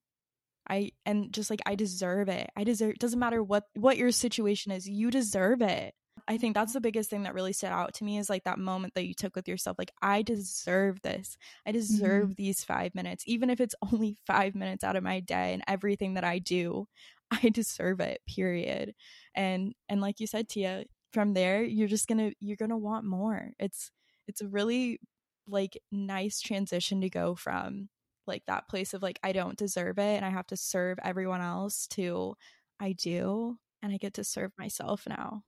I 0.71 0.93
and 1.05 1.33
just 1.33 1.50
like 1.50 1.61
I 1.66 1.75
deserve 1.75 2.28
it. 2.28 2.49
I 2.57 2.62
deserve 2.62 2.90
it 2.90 3.00
doesn't 3.00 3.19
matter 3.19 3.43
what 3.43 3.64
what 3.75 3.97
your 3.97 4.12
situation 4.12 4.71
is, 4.71 4.88
you 4.88 5.11
deserve 5.11 5.62
it. 5.62 5.95
I 6.28 6.38
think 6.38 6.54
that's 6.54 6.73
the 6.73 6.80
biggest 6.80 7.11
thing 7.11 7.23
that 7.23 7.35
really 7.35 7.52
stood 7.52 7.68
out 7.68 7.94
to 7.94 8.04
me 8.04 8.18
is 8.18 8.30
like 8.30 8.44
that 8.44 8.58
moment 8.58 8.94
that 8.94 9.06
you 9.06 9.14
took 9.14 9.37
with 9.37 9.49
yourself. 9.49 9.78
Like, 9.78 9.92
I 10.02 10.23
deserve 10.23 11.00
this. 11.02 11.37
I 11.66 11.73
deserve 11.73 12.25
mm-hmm. 12.25 12.35
these 12.37 12.64
five 12.64 12.94
minutes, 12.94 13.25
even 13.26 13.50
if 13.50 13.61
it's 13.61 13.75
only 13.92 14.16
five 14.26 14.54
minutes 14.54 14.85
out 14.85 14.96
of 14.96 15.04
my 15.04 15.20
day 15.20 15.52
and 15.52 15.62
everything 15.68 16.14
that 16.14 16.25
I 16.25 16.38
do. 16.38 16.88
I 17.30 17.49
deserve 17.49 18.00
it, 18.00 18.20
period. 18.28 18.94
And 19.35 19.75
and 19.88 20.00
like 20.00 20.20
you 20.20 20.26
said, 20.26 20.49
Tia, 20.49 20.85
from 21.12 21.35
there 21.35 21.62
you're 21.64 21.88
just 21.88 22.06
gonna 22.08 22.32
you're 22.40 22.56
gonna 22.56 22.78
want 22.78 23.04
more. 23.04 23.50
It's 23.58 23.90
it's 24.28 24.42
a 24.42 24.49
really 24.49 25.00
like 25.49 25.78
nice 25.90 26.40
transition 26.40 27.00
to 27.00 27.11
go 27.11 27.35
from 27.35 27.88
like 28.26 28.44
that 28.46 28.68
place 28.68 28.94
of 28.94 29.02
like 29.02 29.18
I 29.23 29.32
don't 29.32 29.58
deserve 29.58 29.99
it 29.99 30.16
and 30.16 30.25
I 30.25 30.30
have 30.30 30.46
to 30.49 30.56
serve 30.56 30.99
everyone 31.02 31.40
else 31.40 31.87
to 31.88 32.37
I 32.80 32.92
do 32.92 33.58
and 33.82 33.92
I 33.92 33.96
get 33.99 34.14
to 34.14 34.25
serve 34.25 34.52
myself 34.58 35.04
now. 35.08 35.42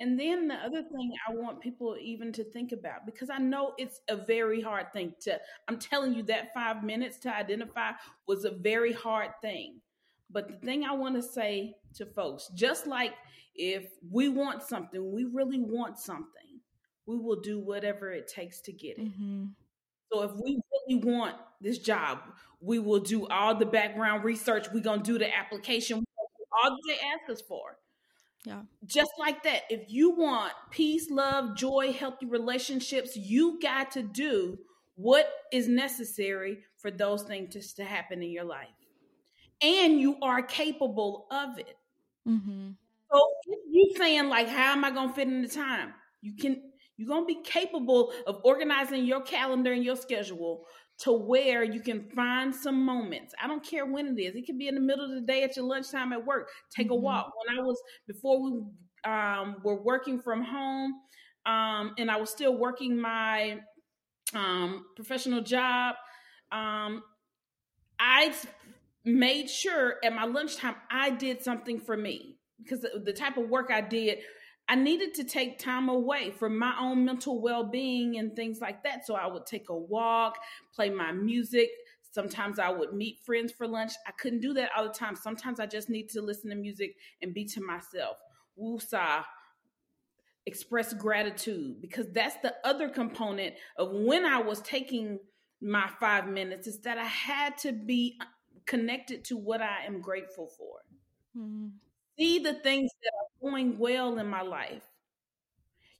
And 0.00 0.18
then 0.18 0.48
the 0.48 0.54
other 0.54 0.82
thing 0.82 1.12
I 1.28 1.34
want 1.34 1.60
people 1.60 1.94
even 2.00 2.32
to 2.32 2.42
think 2.42 2.72
about, 2.72 3.04
because 3.04 3.28
I 3.28 3.36
know 3.36 3.74
it's 3.76 4.00
a 4.08 4.16
very 4.16 4.60
hard 4.60 4.92
thing 4.94 5.12
to, 5.20 5.38
I'm 5.68 5.78
telling 5.78 6.14
you 6.14 6.22
that 6.24 6.54
five 6.54 6.82
minutes 6.82 7.18
to 7.20 7.34
identify 7.34 7.90
was 8.26 8.46
a 8.46 8.50
very 8.50 8.94
hard 8.94 9.30
thing. 9.42 9.80
But 10.30 10.48
the 10.48 10.54
thing 10.66 10.84
I 10.84 10.92
want 10.92 11.16
to 11.16 11.22
say 11.22 11.74
to 11.96 12.06
folks, 12.06 12.48
just 12.54 12.86
like 12.86 13.12
if 13.54 13.90
we 14.10 14.28
want 14.28 14.62
something, 14.62 15.12
we 15.12 15.24
really 15.24 15.60
want 15.60 15.98
something, 15.98 16.60
we 17.06 17.18
will 17.18 17.40
do 17.40 17.58
whatever 17.58 18.10
it 18.10 18.26
takes 18.26 18.60
to 18.62 18.72
get 18.72 18.98
it. 18.98 19.04
Mm-hmm. 19.04 19.46
So 20.12 20.22
if 20.22 20.32
we 20.42 20.60
really 20.88 21.04
want 21.04 21.36
this 21.60 21.78
job, 21.78 22.20
we 22.60 22.78
will 22.78 23.00
do 23.00 23.26
all 23.26 23.54
the 23.54 23.66
background 23.66 24.24
research. 24.24 24.66
We're 24.72 24.80
going 24.80 25.02
to 25.02 25.12
do 25.12 25.18
the 25.18 25.36
application, 25.36 26.04
all 26.62 26.76
they 26.88 26.94
ask 26.94 27.30
us 27.30 27.42
for. 27.46 27.76
Yeah. 28.44 28.62
Just 28.86 29.12
like 29.18 29.42
that. 29.42 29.62
If 29.68 29.90
you 29.92 30.10
want 30.10 30.52
peace, 30.70 31.10
love, 31.10 31.56
joy, 31.56 31.92
healthy 31.92 32.26
relationships, 32.26 33.16
you 33.16 33.58
got 33.60 33.90
to 33.92 34.02
do 34.02 34.58
what 34.94 35.30
is 35.52 35.68
necessary 35.68 36.58
for 36.76 36.90
those 36.90 37.22
things 37.22 37.52
to, 37.54 37.76
to 37.76 37.84
happen 37.84 38.22
in 38.22 38.30
your 38.30 38.44
life. 38.44 38.68
And 39.62 40.00
you 40.00 40.16
are 40.22 40.42
capable 40.42 41.26
of 41.30 41.58
it. 41.58 41.76
Mm-hmm. 42.26 42.70
So 43.12 43.20
if 43.46 43.58
you 43.70 43.92
saying 43.96 44.28
like, 44.28 44.48
how 44.48 44.72
am 44.72 44.84
I 44.84 44.90
gonna 44.90 45.12
fit 45.12 45.28
in 45.28 45.42
the 45.42 45.48
time? 45.48 45.92
You 46.22 46.34
can 46.34 46.62
you're 46.96 47.08
gonna 47.08 47.26
be 47.26 47.42
capable 47.42 48.12
of 48.26 48.40
organizing 48.44 49.04
your 49.04 49.22
calendar 49.22 49.72
and 49.72 49.84
your 49.84 49.96
schedule 49.96 50.66
to 51.00 51.12
where 51.12 51.64
you 51.64 51.80
can 51.80 52.02
find 52.14 52.54
some 52.54 52.84
moments. 52.84 53.34
I 53.42 53.46
don't 53.46 53.64
care 53.64 53.86
when 53.86 54.06
it 54.06 54.20
is. 54.20 54.36
It 54.36 54.46
could 54.46 54.58
be 54.58 54.68
in 54.68 54.74
the 54.74 54.80
middle 54.80 55.04
of 55.04 55.12
the 55.12 55.22
day 55.22 55.42
at 55.42 55.56
your 55.56 55.64
lunchtime 55.64 56.12
at 56.12 56.24
work. 56.24 56.50
Take 56.74 56.86
mm-hmm. 56.86 56.94
a 56.94 56.96
walk. 56.96 57.32
When 57.46 57.58
I 57.58 57.62
was 57.62 57.80
before 58.06 58.42
we 58.42 58.62
um, 59.10 59.56
were 59.64 59.82
working 59.82 60.20
from 60.20 60.42
home, 60.42 60.94
um, 61.46 61.94
and 61.96 62.10
I 62.10 62.16
was 62.16 62.28
still 62.28 62.56
working 62.56 63.00
my 63.00 63.60
um, 64.34 64.84
professional 64.94 65.40
job. 65.40 65.94
Um, 66.52 67.02
I 67.98 68.34
made 69.04 69.48
sure 69.48 69.94
at 70.04 70.14
my 70.14 70.24
lunchtime 70.24 70.74
I 70.90 71.10
did 71.10 71.42
something 71.42 71.80
for 71.80 71.96
me 71.96 72.36
because 72.58 72.80
the, 72.80 73.02
the 73.02 73.12
type 73.12 73.38
of 73.38 73.48
work 73.48 73.70
I 73.70 73.80
did 73.80 74.18
I 74.70 74.76
needed 74.76 75.14
to 75.14 75.24
take 75.24 75.58
time 75.58 75.88
away 75.88 76.30
from 76.30 76.56
my 76.56 76.72
own 76.78 77.04
mental 77.04 77.40
well 77.40 77.64
being 77.64 78.18
and 78.18 78.36
things 78.36 78.60
like 78.60 78.84
that. 78.84 79.04
So 79.04 79.16
I 79.16 79.26
would 79.26 79.44
take 79.44 79.68
a 79.68 79.76
walk, 79.76 80.38
play 80.72 80.90
my 80.90 81.10
music. 81.10 81.70
Sometimes 82.12 82.60
I 82.60 82.70
would 82.70 82.92
meet 82.92 83.18
friends 83.18 83.50
for 83.50 83.66
lunch. 83.66 83.90
I 84.06 84.12
couldn't 84.12 84.38
do 84.38 84.54
that 84.54 84.70
all 84.76 84.84
the 84.84 84.92
time. 84.92 85.16
Sometimes 85.16 85.58
I 85.58 85.66
just 85.66 85.90
need 85.90 86.08
to 86.10 86.22
listen 86.22 86.50
to 86.50 86.56
music 86.56 86.94
and 87.20 87.34
be 87.34 87.44
to 87.46 87.60
myself. 87.60 88.18
Woosah, 88.56 89.24
express 90.46 90.92
gratitude 90.92 91.80
because 91.80 92.06
that's 92.12 92.36
the 92.36 92.54
other 92.64 92.88
component 92.88 93.56
of 93.76 93.90
when 93.90 94.24
I 94.24 94.38
was 94.38 94.60
taking 94.60 95.18
my 95.60 95.90
five 95.98 96.28
minutes 96.28 96.68
is 96.68 96.78
that 96.82 96.96
I 96.96 97.06
had 97.06 97.58
to 97.58 97.72
be 97.72 98.20
connected 98.66 99.24
to 99.24 99.36
what 99.36 99.62
I 99.62 99.84
am 99.84 100.00
grateful 100.00 100.46
for. 100.46 100.78
Mm-hmm. 101.36 101.70
See 102.20 102.38
the 102.38 102.54
things 102.54 102.90
that 103.02 103.12
are 103.18 103.50
going 103.50 103.78
well 103.78 104.18
in 104.18 104.26
my 104.26 104.42
life. 104.42 104.82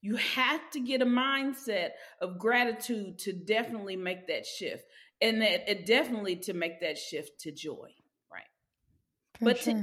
You 0.03 0.17
have 0.17 0.71
to 0.73 0.81
get 0.81 1.03
a 1.03 1.07
mindset 1.07 1.91
of 2.21 2.39
gratitude 2.39 3.19
to 3.21 3.33
definitely 3.33 3.97
make 3.97 4.27
that 4.29 4.45
shift, 4.45 4.85
and 5.23 5.41
that 5.41 5.71
it 5.71 5.87
definitely 5.87 6.37
to 6.37 6.53
make 6.53 6.81
that 6.81 6.99
shift 6.99 7.41
to 7.41 7.53
joy, 7.53 7.89
right? 8.31 8.45
For 9.39 9.47
but 9.47 9.59
sure. 9.59 9.75
to 9.75 9.83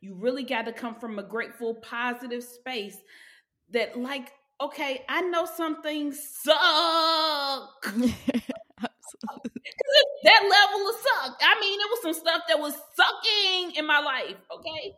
you 0.00 0.14
really 0.14 0.44
got 0.44 0.66
to 0.66 0.72
come 0.72 0.94
from 0.94 1.18
a 1.18 1.24
grateful, 1.24 1.74
positive 1.74 2.44
space 2.44 2.96
that, 3.70 3.98
like, 3.98 4.32
okay, 4.60 5.04
I 5.08 5.22
know 5.22 5.44
some 5.44 5.82
things 5.82 6.20
suck. 6.20 7.82
that 10.22 10.42
level 10.42 10.88
of 10.88 10.96
suck. 10.96 11.38
I 11.42 11.58
mean, 11.60 11.80
it 11.80 11.90
was 11.90 12.02
some 12.02 12.14
stuff 12.14 12.42
that 12.48 12.58
was 12.58 12.74
sucking 12.94 13.76
in 13.76 13.86
my 13.86 14.00
life, 14.00 14.36
okay? 14.56 14.94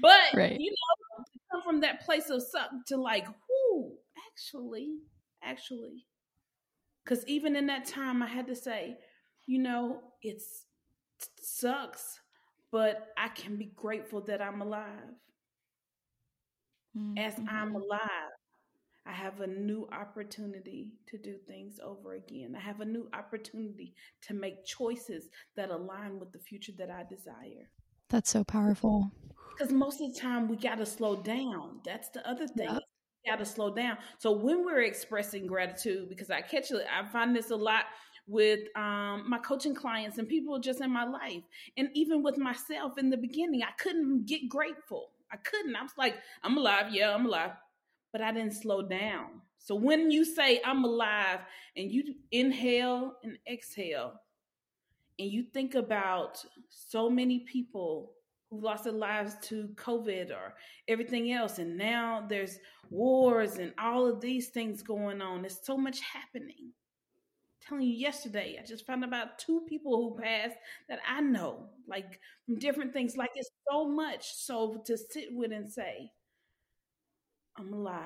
But 0.00 0.34
right. 0.34 0.58
you 0.58 0.70
know, 0.70 1.24
come 1.50 1.62
from 1.62 1.80
that 1.80 2.04
place 2.04 2.30
of 2.30 2.42
suck 2.42 2.70
to 2.88 2.96
like, 2.96 3.26
whoo, 3.26 3.92
actually, 4.30 4.98
actually. 5.42 6.06
Cause 7.04 7.24
even 7.26 7.56
in 7.56 7.66
that 7.66 7.84
time 7.84 8.22
I 8.22 8.28
had 8.28 8.46
to 8.46 8.54
say, 8.54 8.96
you 9.46 9.58
know, 9.58 10.00
it 10.22 10.40
sucks, 11.40 12.20
but 12.70 13.08
I 13.18 13.28
can 13.28 13.56
be 13.56 13.72
grateful 13.74 14.20
that 14.22 14.40
I'm 14.40 14.62
alive. 14.62 15.16
Mm-hmm. 16.96 17.18
As 17.18 17.34
I'm 17.48 17.74
alive, 17.74 18.32
I 19.04 19.12
have 19.12 19.40
a 19.40 19.46
new 19.46 19.88
opportunity 19.90 20.92
to 21.08 21.18
do 21.18 21.36
things 21.48 21.80
over 21.82 22.14
again. 22.14 22.54
I 22.56 22.60
have 22.60 22.80
a 22.80 22.84
new 22.84 23.08
opportunity 23.12 23.94
to 24.22 24.34
make 24.34 24.64
choices 24.64 25.28
that 25.56 25.70
align 25.70 26.20
with 26.20 26.32
the 26.32 26.38
future 26.38 26.72
that 26.78 26.90
I 26.90 27.04
desire. 27.08 27.68
That's 28.10 28.30
so 28.30 28.44
powerful. 28.44 29.10
Because 29.62 29.76
most 29.76 30.00
of 30.00 30.12
the 30.12 30.18
time 30.18 30.48
we 30.48 30.56
got 30.56 30.78
to 30.78 30.86
slow 30.86 31.22
down. 31.22 31.78
That's 31.84 32.08
the 32.08 32.28
other 32.28 32.48
thing. 32.48 32.68
Yep. 32.68 32.82
got 33.24 33.38
to 33.38 33.44
slow 33.44 33.72
down. 33.72 33.96
So 34.18 34.32
when 34.32 34.64
we're 34.64 34.82
expressing 34.82 35.46
gratitude, 35.46 36.08
because 36.08 36.30
I 36.30 36.40
catch 36.40 36.72
it, 36.72 36.84
I 36.92 37.06
find 37.06 37.34
this 37.36 37.50
a 37.50 37.56
lot 37.56 37.84
with 38.26 38.58
um, 38.74 39.24
my 39.28 39.38
coaching 39.38 39.72
clients 39.72 40.18
and 40.18 40.28
people 40.28 40.58
just 40.58 40.80
in 40.80 40.90
my 40.90 41.04
life, 41.04 41.44
and 41.76 41.90
even 41.94 42.24
with 42.24 42.38
myself 42.38 42.98
in 42.98 43.08
the 43.08 43.16
beginning, 43.16 43.62
I 43.62 43.70
couldn't 43.80 44.26
get 44.26 44.48
grateful. 44.48 45.10
I 45.30 45.36
couldn't. 45.36 45.76
I 45.76 45.82
was 45.82 45.92
like, 45.96 46.16
I'm 46.42 46.56
alive. 46.56 46.86
Yeah, 46.90 47.14
I'm 47.14 47.26
alive. 47.26 47.52
But 48.10 48.20
I 48.20 48.32
didn't 48.32 48.54
slow 48.54 48.82
down. 48.82 49.42
So 49.58 49.76
when 49.76 50.10
you 50.10 50.24
say 50.24 50.60
I'm 50.64 50.82
alive 50.82 51.38
and 51.76 51.88
you 51.88 52.16
inhale 52.32 53.12
and 53.22 53.38
exhale, 53.48 54.14
and 55.20 55.30
you 55.30 55.44
think 55.44 55.76
about 55.76 56.44
so 56.68 57.08
many 57.08 57.40
people 57.40 58.14
who 58.52 58.60
lost 58.60 58.84
their 58.84 58.92
lives 58.92 59.34
to 59.40 59.68
COVID 59.76 60.30
or 60.30 60.54
everything 60.86 61.32
else. 61.32 61.58
And 61.58 61.76
now 61.78 62.24
there's 62.28 62.58
wars 62.90 63.56
and 63.56 63.72
all 63.78 64.06
of 64.06 64.20
these 64.20 64.48
things 64.48 64.82
going 64.82 65.22
on. 65.22 65.40
There's 65.40 65.64
so 65.64 65.78
much 65.78 66.00
happening. 66.00 66.58
I'm 66.60 67.68
telling 67.68 67.86
you, 67.86 67.94
yesterday, 67.96 68.58
I 68.60 68.66
just 68.66 68.86
found 68.86 69.04
about 69.04 69.38
two 69.38 69.62
people 69.66 69.96
who 69.96 70.22
passed 70.22 70.58
that 70.90 70.98
I 71.08 71.22
know, 71.22 71.70
like 71.88 72.20
from 72.44 72.58
different 72.58 72.92
things. 72.92 73.16
Like 73.16 73.30
it's 73.34 73.50
so 73.70 73.88
much. 73.88 74.34
So 74.34 74.82
to 74.84 74.98
sit 74.98 75.28
with 75.30 75.52
and 75.52 75.72
say, 75.72 76.10
I'm 77.56 77.72
alive 77.72 78.04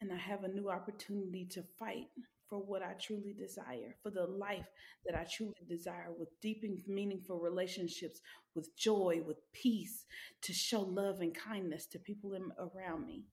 and 0.00 0.12
I 0.12 0.16
have 0.16 0.44
a 0.44 0.48
new 0.48 0.70
opportunity 0.70 1.44
to 1.52 1.64
fight 1.76 2.06
for 2.48 2.58
what 2.58 2.82
I 2.82 2.92
truly 2.92 3.32
desire, 3.32 3.96
for 4.02 4.10
the 4.10 4.26
life 4.26 4.66
that 5.04 5.18
I 5.18 5.24
truly 5.24 5.54
desire, 5.68 6.08
with 6.16 6.28
deep 6.40 6.60
and 6.62 6.78
meaningful 6.86 7.40
relationships, 7.40 8.20
with 8.54 8.76
joy, 8.76 9.20
with 9.26 9.38
peace, 9.52 10.04
to 10.42 10.52
show 10.52 10.80
love 10.80 11.20
and 11.20 11.34
kindness 11.34 11.86
to 11.86 11.98
people 11.98 12.34
in, 12.34 12.50
around 12.58 13.06
me, 13.06 13.24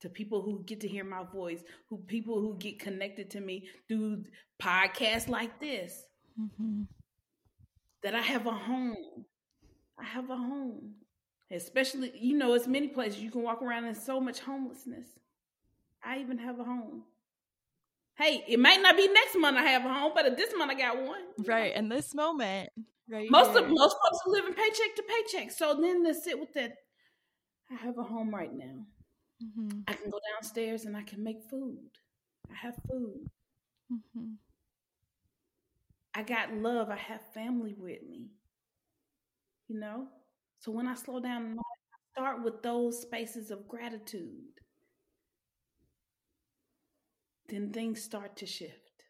to 0.00 0.08
people 0.08 0.42
who 0.42 0.62
get 0.64 0.80
to 0.80 0.88
hear 0.88 1.04
my 1.04 1.24
voice, 1.24 1.60
who 1.88 1.98
people 1.98 2.40
who 2.40 2.56
get 2.58 2.78
connected 2.78 3.30
to 3.30 3.40
me 3.40 3.68
through 3.88 4.24
podcasts 4.62 5.28
like 5.28 5.60
this. 5.60 6.04
Mm-hmm. 6.40 6.82
That 8.04 8.14
I 8.14 8.20
have 8.20 8.46
a 8.46 8.52
home. 8.52 9.24
I 9.98 10.04
have 10.04 10.30
a 10.30 10.36
home. 10.36 10.94
Especially, 11.50 12.12
you 12.14 12.36
know, 12.36 12.54
it's 12.54 12.66
many 12.66 12.88
places 12.88 13.20
you 13.20 13.30
can 13.30 13.42
walk 13.42 13.60
around 13.60 13.86
in 13.86 13.94
so 13.94 14.20
much 14.20 14.38
homelessness. 14.40 15.08
I 16.04 16.18
even 16.18 16.38
have 16.38 16.60
a 16.60 16.64
home. 16.64 17.02
Hey, 18.18 18.42
it 18.48 18.58
might 18.58 18.82
not 18.82 18.96
be 18.96 19.06
next 19.06 19.36
month 19.36 19.56
I 19.56 19.62
have 19.62 19.84
a 19.84 19.94
home, 19.94 20.10
but 20.12 20.36
this 20.36 20.52
month 20.56 20.72
I 20.72 20.74
got 20.74 21.00
one. 21.00 21.22
Right. 21.46 21.72
And 21.74 21.90
this 21.90 22.14
moment, 22.14 22.70
right. 23.08 23.30
Most 23.30 23.50
here. 23.50 23.62
of 23.62 23.68
most 23.68 23.96
folks 24.02 24.18
are 24.26 24.30
living 24.30 24.54
paycheck 24.54 24.96
to 24.96 25.04
paycheck. 25.04 25.52
So 25.52 25.78
then 25.80 26.04
to 26.04 26.12
sit 26.14 26.38
with 26.38 26.52
that, 26.54 26.72
I 27.70 27.76
have 27.76 27.96
a 27.96 28.02
home 28.02 28.34
right 28.34 28.52
now. 28.52 28.86
Mm-hmm. 29.40 29.80
I 29.86 29.92
can 29.92 30.10
go 30.10 30.18
downstairs 30.34 30.84
and 30.84 30.96
I 30.96 31.02
can 31.02 31.22
make 31.22 31.44
food. 31.48 31.78
I 32.50 32.54
have 32.56 32.74
food. 32.90 33.30
Mm-hmm. 33.92 34.30
I 36.12 36.22
got 36.22 36.52
love. 36.52 36.90
I 36.90 36.96
have 36.96 37.20
family 37.32 37.76
with 37.78 38.02
me. 38.02 38.30
You 39.68 39.78
know? 39.78 40.08
So 40.58 40.72
when 40.72 40.88
I 40.88 40.94
slow 40.94 41.20
down, 41.20 41.56
I 41.56 42.20
start 42.20 42.42
with 42.42 42.64
those 42.64 43.00
spaces 43.00 43.52
of 43.52 43.68
gratitude 43.68 44.40
then 47.48 47.72
things 47.72 48.02
start 48.02 48.36
to 48.36 48.46
shift. 48.46 49.04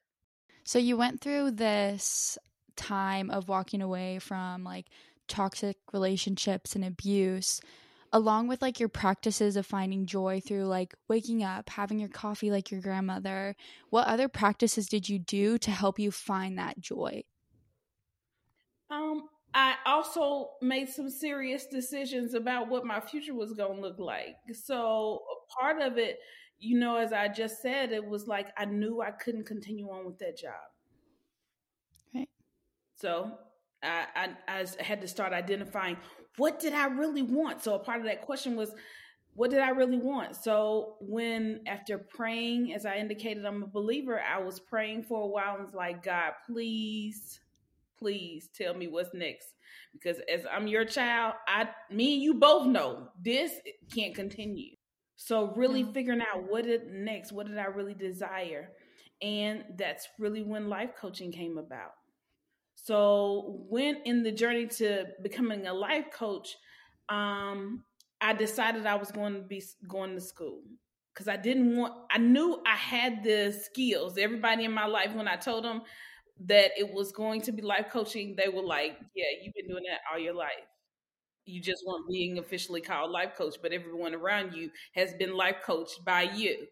So 0.64 0.78
you 0.78 0.96
went 0.96 1.20
through 1.20 1.52
this 1.52 2.38
time 2.76 3.30
of 3.30 3.48
walking 3.48 3.82
away 3.82 4.18
from 4.18 4.64
like 4.64 4.86
toxic 5.26 5.76
relationships 5.92 6.74
and 6.74 6.84
abuse 6.84 7.60
along 8.12 8.48
with 8.48 8.62
like 8.62 8.80
your 8.80 8.88
practices 8.88 9.56
of 9.56 9.66
finding 9.66 10.06
joy 10.06 10.40
through 10.40 10.64
like 10.64 10.94
waking 11.08 11.42
up, 11.42 11.68
having 11.68 11.98
your 11.98 12.08
coffee 12.08 12.50
like 12.50 12.70
your 12.70 12.80
grandmother. 12.80 13.54
What 13.90 14.06
other 14.06 14.28
practices 14.28 14.88
did 14.88 15.08
you 15.08 15.18
do 15.18 15.58
to 15.58 15.70
help 15.70 15.98
you 15.98 16.10
find 16.10 16.58
that 16.58 16.80
joy? 16.80 17.24
Um 18.90 19.28
I 19.54 19.76
also 19.86 20.50
made 20.60 20.88
some 20.88 21.08
serious 21.08 21.66
decisions 21.66 22.34
about 22.34 22.68
what 22.68 22.84
my 22.84 23.00
future 23.00 23.34
was 23.34 23.54
going 23.54 23.76
to 23.76 23.80
look 23.80 23.98
like. 23.98 24.36
So, 24.52 25.22
part 25.58 25.80
of 25.80 25.96
it 25.96 26.18
you 26.58 26.78
know, 26.78 26.96
as 26.96 27.12
I 27.12 27.28
just 27.28 27.62
said, 27.62 27.92
it 27.92 28.04
was 28.04 28.26
like 28.26 28.48
I 28.56 28.64
knew 28.64 29.00
I 29.00 29.10
couldn't 29.10 29.46
continue 29.46 29.88
on 29.88 30.04
with 30.06 30.18
that 30.18 30.36
job. 30.36 30.52
Right. 32.14 32.28
So 32.96 33.32
I, 33.82 34.06
I, 34.16 34.64
I 34.78 34.82
had 34.82 35.00
to 35.02 35.08
start 35.08 35.32
identifying 35.32 35.96
what 36.36 36.60
did 36.60 36.72
I 36.72 36.86
really 36.86 37.22
want. 37.22 37.62
So 37.62 37.74
a 37.74 37.78
part 37.78 38.00
of 38.00 38.06
that 38.06 38.22
question 38.22 38.56
was, 38.56 38.72
what 39.34 39.50
did 39.50 39.60
I 39.60 39.70
really 39.70 39.98
want? 39.98 40.34
So 40.34 40.96
when 41.00 41.60
after 41.66 41.96
praying, 41.96 42.74
as 42.74 42.84
I 42.84 42.96
indicated, 42.96 43.44
I'm 43.44 43.62
a 43.62 43.68
believer. 43.68 44.20
I 44.20 44.40
was 44.40 44.58
praying 44.58 45.04
for 45.04 45.22
a 45.22 45.26
while 45.26 45.54
and 45.54 45.64
was 45.64 45.74
like, 45.74 46.02
God, 46.02 46.32
please, 46.44 47.38
please 47.98 48.48
tell 48.52 48.74
me 48.74 48.88
what's 48.88 49.14
next. 49.14 49.46
Because 49.92 50.20
as 50.32 50.40
I'm 50.50 50.66
your 50.66 50.84
child, 50.84 51.34
I, 51.46 51.68
me 51.90 52.14
and 52.14 52.22
you 52.22 52.34
both 52.34 52.66
know 52.66 53.10
this 53.22 53.52
can't 53.94 54.14
continue. 54.14 54.74
So 55.20 55.52
really 55.56 55.82
yeah. 55.82 55.92
figuring 55.92 56.22
out 56.22 56.48
what 56.48 56.64
did 56.64 56.92
next, 56.92 57.32
what 57.32 57.48
did 57.48 57.58
I 57.58 57.64
really 57.66 57.94
desire? 57.94 58.70
And 59.20 59.64
that's 59.76 60.08
really 60.18 60.42
when 60.44 60.68
life 60.68 60.92
coaching 60.98 61.32
came 61.32 61.58
about. 61.58 61.92
So 62.76 63.64
when 63.68 63.96
in 64.04 64.22
the 64.22 64.32
journey 64.32 64.68
to 64.68 65.06
becoming 65.22 65.66
a 65.66 65.74
life 65.74 66.06
coach, 66.12 66.56
um, 67.08 67.84
I 68.20 68.32
decided 68.32 68.86
I 68.86 68.94
was 68.94 69.10
going 69.10 69.34
to 69.34 69.40
be 69.42 69.62
going 69.88 70.14
to 70.14 70.20
school 70.20 70.62
because 71.12 71.28
I 71.28 71.36
didn't 71.36 71.76
want. 71.76 71.94
I 72.10 72.18
knew 72.18 72.62
I 72.66 72.76
had 72.76 73.24
the 73.24 73.52
skills. 73.52 74.18
Everybody 74.18 74.64
in 74.64 74.72
my 74.72 74.86
life, 74.86 75.14
when 75.14 75.28
I 75.28 75.36
told 75.36 75.64
them 75.64 75.82
that 76.46 76.72
it 76.78 76.92
was 76.94 77.12
going 77.12 77.40
to 77.42 77.52
be 77.52 77.62
life 77.62 77.86
coaching, 77.92 78.36
they 78.36 78.48
were 78.48 78.62
like, 78.62 78.96
"Yeah, 79.14 79.26
you've 79.42 79.54
been 79.54 79.68
doing 79.68 79.84
that 79.90 80.00
all 80.12 80.18
your 80.18 80.34
life." 80.34 80.66
You 81.48 81.60
just 81.60 81.84
weren't 81.86 82.08
being 82.08 82.38
officially 82.38 82.80
called 82.80 83.10
life 83.10 83.34
coach, 83.36 83.56
but 83.62 83.72
everyone 83.72 84.14
around 84.14 84.54
you 84.54 84.70
has 84.94 85.14
been 85.14 85.36
life 85.36 85.56
coached 85.64 86.04
by 86.04 86.22
you, 86.22 86.66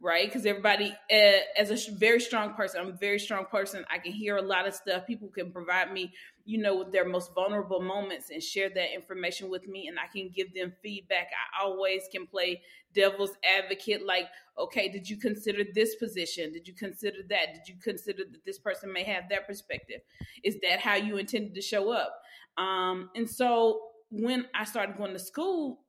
right? 0.00 0.26
Because 0.26 0.44
everybody, 0.44 0.94
uh, 1.10 1.40
as 1.58 1.70
a 1.70 1.90
very 1.92 2.20
strong 2.20 2.54
person, 2.54 2.80
I'm 2.80 2.88
a 2.88 2.96
very 2.96 3.18
strong 3.18 3.46
person. 3.46 3.84
I 3.90 3.98
can 3.98 4.12
hear 4.12 4.36
a 4.36 4.42
lot 4.42 4.68
of 4.68 4.74
stuff. 4.74 5.06
People 5.06 5.28
can 5.28 5.50
provide 5.50 5.92
me, 5.92 6.12
you 6.44 6.58
know, 6.58 6.76
with 6.76 6.92
their 6.92 7.08
most 7.08 7.34
vulnerable 7.34 7.80
moments 7.80 8.30
and 8.30 8.42
share 8.42 8.68
that 8.68 8.94
information 8.94 9.48
with 9.50 9.66
me, 9.66 9.88
and 9.88 9.98
I 9.98 10.06
can 10.12 10.30
give 10.34 10.54
them 10.54 10.72
feedback. 10.82 11.28
I 11.32 11.64
always 11.64 12.02
can 12.12 12.26
play 12.26 12.62
devil's 12.94 13.32
advocate, 13.44 14.04
like, 14.04 14.26
okay, 14.58 14.88
did 14.88 15.08
you 15.08 15.16
consider 15.16 15.62
this 15.74 15.94
position? 15.96 16.52
Did 16.52 16.66
you 16.68 16.74
consider 16.74 17.18
that? 17.30 17.54
Did 17.54 17.68
you 17.68 17.74
consider 17.82 18.24
that 18.30 18.44
this 18.44 18.58
person 18.58 18.92
may 18.92 19.04
have 19.04 19.24
that 19.30 19.46
perspective? 19.46 20.00
Is 20.44 20.58
that 20.62 20.80
how 20.80 20.96
you 20.96 21.16
intended 21.16 21.54
to 21.54 21.62
show 21.62 21.92
up? 21.92 22.20
Um, 22.56 23.10
and 23.14 23.30
so 23.30 23.87
when 24.10 24.46
I 24.54 24.64
started 24.64 24.96
going 24.96 25.12
to 25.12 25.18
school, 25.18 25.80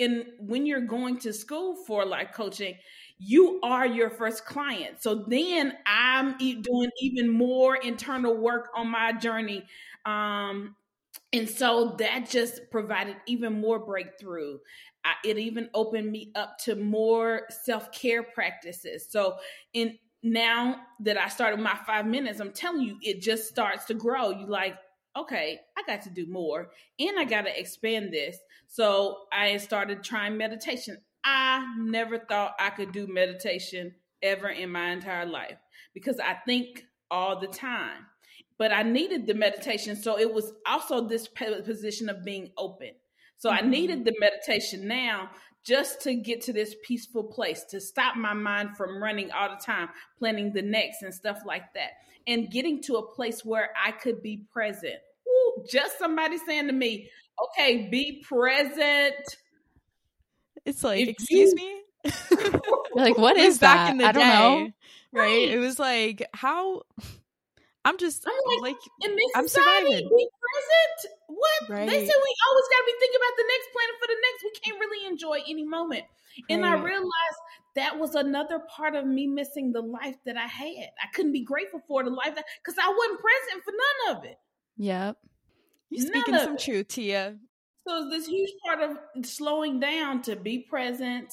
and 0.00 0.24
when 0.38 0.64
you're 0.64 0.80
going 0.80 1.18
to 1.20 1.32
school 1.32 1.74
for 1.86 2.04
life 2.06 2.28
coaching, 2.32 2.76
you 3.18 3.58
are 3.64 3.84
your 3.86 4.10
first 4.10 4.46
client. 4.46 5.02
So 5.02 5.24
then 5.26 5.72
I'm 5.86 6.38
doing 6.38 6.90
even 7.00 7.28
more 7.28 7.74
internal 7.76 8.36
work 8.36 8.68
on 8.76 8.88
my 8.88 9.12
journey. 9.12 9.64
Um, 10.06 10.76
and 11.32 11.48
so 11.48 11.96
that 11.98 12.28
just 12.30 12.70
provided 12.70 13.16
even 13.26 13.60
more 13.60 13.78
breakthrough. 13.78 14.58
I, 15.04 15.14
it 15.24 15.38
even 15.38 15.68
opened 15.74 16.10
me 16.10 16.32
up 16.34 16.58
to 16.64 16.74
more 16.74 17.42
self 17.64 17.92
care 17.92 18.22
practices. 18.22 19.06
So, 19.10 19.36
in 19.72 19.98
now 20.22 20.80
that 21.00 21.16
I 21.16 21.28
started 21.28 21.60
my 21.60 21.78
five 21.86 22.06
minutes, 22.06 22.40
I'm 22.40 22.52
telling 22.52 22.82
you, 22.82 22.98
it 23.02 23.20
just 23.22 23.48
starts 23.48 23.84
to 23.86 23.94
grow. 23.94 24.30
You 24.30 24.46
like, 24.46 24.76
okay, 25.20 25.60
I 25.76 25.82
got 25.86 26.02
to 26.02 26.10
do 26.10 26.26
more 26.26 26.70
and 26.98 27.18
I 27.18 27.24
got 27.24 27.42
to 27.42 27.58
expand 27.58 28.12
this. 28.12 28.38
So 28.66 29.16
I 29.32 29.56
started 29.56 30.02
trying 30.02 30.36
meditation. 30.36 30.98
I 31.24 31.64
never 31.78 32.18
thought 32.18 32.54
I 32.58 32.70
could 32.70 32.92
do 32.92 33.06
meditation 33.06 33.94
ever 34.22 34.48
in 34.48 34.70
my 34.70 34.90
entire 34.90 35.26
life 35.26 35.58
because 35.94 36.18
I 36.20 36.34
think 36.46 36.84
all 37.10 37.40
the 37.40 37.46
time. 37.46 38.06
But 38.58 38.72
I 38.72 38.82
needed 38.82 39.26
the 39.26 39.34
meditation. 39.34 39.96
So 39.96 40.18
it 40.18 40.32
was 40.32 40.52
also 40.66 41.06
this 41.06 41.28
position 41.28 42.08
of 42.08 42.24
being 42.24 42.50
open. 42.56 42.90
So 43.36 43.50
I 43.50 43.60
mm-hmm. 43.60 43.70
needed 43.70 44.04
the 44.04 44.14
meditation 44.18 44.88
now 44.88 45.30
just 45.64 46.00
to 46.02 46.14
get 46.14 46.40
to 46.42 46.52
this 46.52 46.74
peaceful 46.84 47.24
place, 47.24 47.64
to 47.64 47.80
stop 47.80 48.16
my 48.16 48.32
mind 48.32 48.76
from 48.76 49.02
running 49.02 49.30
all 49.30 49.50
the 49.50 49.62
time, 49.64 49.88
planning 50.18 50.52
the 50.52 50.62
next 50.62 51.02
and 51.02 51.12
stuff 51.12 51.40
like 51.44 51.72
that, 51.74 51.90
and 52.26 52.50
getting 52.50 52.82
to 52.82 52.96
a 52.96 53.14
place 53.14 53.44
where 53.44 53.70
I 53.80 53.92
could 53.92 54.22
be 54.22 54.44
present 54.52 54.96
just 55.70 55.98
somebody 55.98 56.38
saying 56.38 56.66
to 56.66 56.72
me, 56.72 57.10
okay, 57.44 57.88
be 57.90 58.24
present. 58.26 59.14
It's 60.64 60.82
like, 60.84 61.02
if 61.02 61.08
excuse 61.08 61.50
you- 61.50 61.56
me? 61.56 61.82
like, 62.94 63.18
what 63.18 63.36
is 63.36 63.58
that? 63.58 63.74
Back 63.74 63.90
in 63.90 63.98
the 63.98 64.04
I 64.04 64.12
don't 64.12 64.22
day, 64.22 64.28
know. 64.28 64.72
Right? 65.12 65.26
right? 65.26 65.48
It 65.48 65.58
was 65.58 65.78
like, 65.78 66.26
how 66.32 66.82
I'm 67.84 67.96
just 67.96 68.24
I'm 68.26 68.34
like, 68.60 68.72
like 68.74 68.82
in 69.02 69.16
this 69.16 69.30
I'm 69.34 69.48
society, 69.48 69.86
surviving. 69.86 70.08
be 70.16 70.28
present. 70.28 71.14
What 71.28 71.70
right. 71.70 71.88
they 71.88 71.98
said 71.98 72.14
we 72.20 72.34
always 72.48 72.68
got 72.68 72.78
to 72.78 72.86
be 72.86 72.94
thinking 73.00 73.16
about 73.16 73.36
the 73.36 73.44
next 73.48 73.68
plan 73.72 73.88
for 73.98 74.06
the 74.08 74.18
next. 74.20 74.44
We 74.44 74.50
can't 74.60 74.80
really 74.80 75.06
enjoy 75.06 75.38
any 75.48 75.64
moment. 75.64 76.04
Right. 76.04 76.44
And 76.50 76.66
I 76.66 76.74
realized 76.74 77.40
that 77.76 77.98
was 77.98 78.14
another 78.14 78.58
part 78.58 78.94
of 78.94 79.06
me 79.06 79.26
missing 79.26 79.72
the 79.72 79.80
life 79.80 80.16
that 80.26 80.36
I 80.36 80.46
had. 80.46 80.90
I 81.02 81.06
couldn't 81.14 81.32
be 81.32 81.44
grateful 81.44 81.80
for 81.88 82.04
the 82.04 82.10
life 82.10 82.34
that 82.34 82.44
because 82.62 82.78
I 82.78 82.88
wasn't 82.88 83.20
present 83.20 83.64
for 83.64 83.72
none 83.72 84.16
of 84.18 84.24
it. 84.24 84.38
Yep. 84.76 85.16
You 85.90 86.06
speaking 86.06 86.36
some 86.38 86.56
truth, 86.56 86.88
Tia. 86.88 87.36
So 87.86 88.02
it's 88.02 88.10
this 88.10 88.26
huge 88.26 88.50
part 88.64 88.80
of 88.82 89.24
slowing 89.24 89.80
down 89.80 90.20
to 90.22 90.36
be 90.36 90.66
present, 90.68 91.32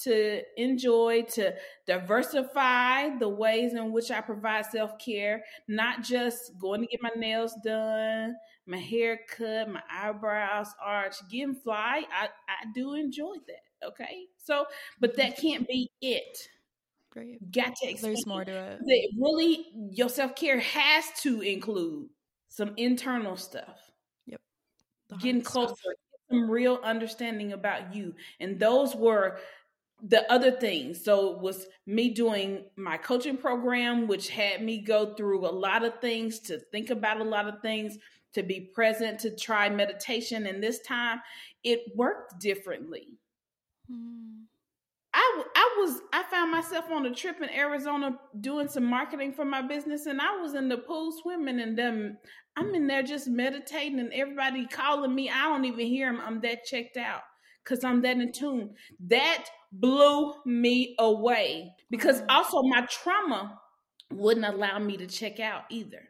to 0.00 0.40
enjoy, 0.56 1.22
to 1.34 1.54
diversify 1.86 3.18
the 3.18 3.28
ways 3.28 3.74
in 3.74 3.92
which 3.92 4.10
I 4.10 4.22
provide 4.22 4.66
self 4.66 4.98
care, 4.98 5.44
not 5.68 6.02
just 6.02 6.52
going 6.58 6.80
to 6.80 6.86
get 6.86 7.02
my 7.02 7.10
nails 7.14 7.54
done, 7.62 8.34
my 8.66 8.78
hair 8.78 9.20
cut, 9.36 9.68
my 9.68 9.82
eyebrows 9.90 10.68
arched, 10.82 11.22
getting 11.30 11.54
fly. 11.54 12.04
I, 12.10 12.26
I 12.48 12.72
do 12.74 12.94
enjoy 12.94 13.34
that. 13.46 13.88
Okay. 13.88 14.26
So, 14.38 14.66
but 15.00 15.16
that 15.16 15.36
mm-hmm. 15.36 15.46
can't 15.46 15.68
be 15.68 15.90
it. 16.00 16.38
Great. 17.10 17.52
Got 17.52 17.76
to 17.76 17.94
There's 18.00 18.26
more 18.26 18.44
to 18.44 18.50
it. 18.50 18.78
That 18.78 19.12
really, 19.20 19.66
your 19.90 20.08
self 20.08 20.34
care 20.34 20.60
has 20.60 21.04
to 21.22 21.42
include 21.42 22.08
some 22.52 22.74
internal 22.76 23.34
stuff. 23.34 23.80
Yep. 24.26 24.40
The 25.08 25.16
Getting 25.16 25.40
closer, 25.40 25.74
stuff. 25.74 25.94
some 26.30 26.50
real 26.50 26.80
understanding 26.84 27.54
about 27.54 27.94
you. 27.94 28.14
And 28.40 28.60
those 28.60 28.94
were 28.94 29.38
the 30.02 30.30
other 30.30 30.50
things. 30.50 31.02
So 31.02 31.32
it 31.32 31.40
was 31.40 31.66
me 31.86 32.10
doing 32.10 32.64
my 32.76 32.98
coaching 32.98 33.38
program, 33.38 34.06
which 34.06 34.28
had 34.28 34.62
me 34.62 34.82
go 34.82 35.14
through 35.14 35.46
a 35.46 35.48
lot 35.50 35.82
of 35.82 35.98
things, 36.02 36.40
to 36.40 36.58
think 36.58 36.90
about 36.90 37.20
a 37.20 37.24
lot 37.24 37.48
of 37.48 37.62
things, 37.62 37.96
to 38.34 38.42
be 38.42 38.60
present, 38.60 39.18
to 39.20 39.34
try 39.34 39.70
meditation. 39.70 40.46
And 40.46 40.62
this 40.62 40.80
time 40.80 41.22
it 41.64 41.80
worked 41.96 42.38
differently. 42.38 43.18
Mm. 43.90 44.42
I, 45.14 45.44
I 45.54 45.76
was 45.78 46.00
I 46.12 46.22
found 46.24 46.50
myself 46.50 46.86
on 46.90 47.04
a 47.06 47.14
trip 47.14 47.36
in 47.42 47.50
Arizona 47.50 48.18
doing 48.40 48.68
some 48.68 48.84
marketing 48.84 49.32
for 49.32 49.44
my 49.44 49.60
business 49.60 50.06
and 50.06 50.20
I 50.20 50.36
was 50.40 50.54
in 50.54 50.68
the 50.68 50.78
pool 50.78 51.12
swimming 51.12 51.60
and 51.60 51.76
them 51.76 52.18
I'm 52.56 52.74
in 52.74 52.86
there 52.86 53.02
just 53.02 53.28
meditating 53.28 54.00
and 54.00 54.12
everybody 54.12 54.66
calling 54.66 55.14
me. 55.14 55.30
I 55.30 55.48
don't 55.48 55.64
even 55.64 55.86
hear 55.86 56.10
them 56.10 56.22
I'm 56.24 56.40
that 56.40 56.64
checked 56.64 56.96
out 56.96 57.22
cuz 57.64 57.84
I'm 57.84 58.00
that 58.02 58.16
in 58.16 58.32
tune. 58.32 58.74
That 59.08 59.44
blew 59.70 60.34
me 60.46 60.94
away 60.98 61.74
because 61.90 62.22
mm. 62.22 62.26
also 62.30 62.62
my 62.62 62.86
trauma 62.86 63.60
wouldn't 64.10 64.46
allow 64.46 64.78
me 64.78 64.96
to 64.96 65.06
check 65.06 65.40
out 65.40 65.64
either. 65.70 66.08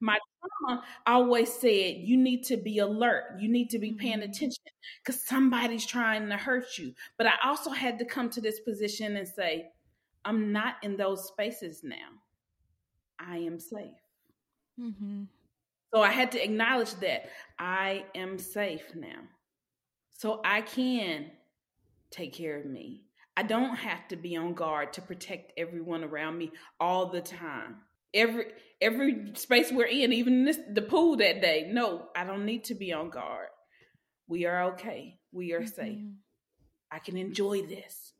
My 0.00 0.18
trauma 0.44 0.82
always 1.06 1.52
said 1.52 1.96
you 1.98 2.16
need 2.16 2.44
to 2.44 2.56
be 2.56 2.78
alert. 2.78 3.36
You 3.38 3.48
need 3.48 3.70
to 3.70 3.78
be 3.78 3.92
paying 3.92 4.18
mm-hmm. 4.18 4.30
attention 4.30 4.62
because 5.02 5.26
somebody's 5.26 5.86
trying 5.86 6.28
to 6.28 6.36
hurt 6.36 6.78
you. 6.78 6.94
But 7.16 7.26
i 7.26 7.34
also 7.44 7.70
had 7.70 7.98
to 7.98 8.04
come 8.04 8.30
to 8.30 8.40
this 8.40 8.60
position 8.60 9.16
and 9.16 9.26
say 9.26 9.70
i'm 10.24 10.52
not 10.52 10.76
in 10.82 10.96
those 10.96 11.26
spaces 11.28 11.82
now. 11.82 12.08
I 13.18 13.38
am 13.38 13.58
safe. 13.58 14.00
Mm-hmm. 14.80 15.22
so 15.94 16.02
i 16.02 16.10
had 16.10 16.32
to 16.32 16.42
acknowledge 16.42 16.94
that 16.94 17.28
i 17.58 18.04
am 18.14 18.38
safe 18.38 18.94
now. 18.94 19.20
So 20.10 20.40
i 20.44 20.60
can 20.60 21.30
take 22.10 22.32
care 22.32 22.58
of 22.58 22.66
me. 22.66 23.04
I 23.36 23.42
don't 23.42 23.74
have 23.76 24.06
to 24.08 24.16
be 24.16 24.36
on 24.36 24.54
guard 24.54 24.92
to 24.92 25.02
protect 25.02 25.52
everyone 25.56 26.04
around 26.04 26.38
me 26.38 26.52
all 26.78 27.06
the 27.06 27.20
time 27.20 27.76
every 28.14 28.46
every 28.80 29.32
space 29.34 29.70
we're 29.72 29.86
in, 29.86 30.12
even 30.12 30.44
this 30.44 30.58
the 30.72 30.82
pool 30.82 31.16
that 31.16 31.40
day. 31.40 31.68
No, 31.70 32.08
I 32.16 32.24
don't 32.24 32.46
need 32.46 32.64
to 32.64 32.74
be 32.74 32.92
on 32.92 33.10
guard. 33.10 33.48
We 34.28 34.46
are 34.46 34.64
okay. 34.72 35.18
We 35.32 35.52
are 35.52 35.60
mm-hmm. 35.60 35.68
safe. 35.68 36.04
I 36.90 36.98
can 37.00 37.16
enjoy 37.16 37.62
this. 37.62 38.12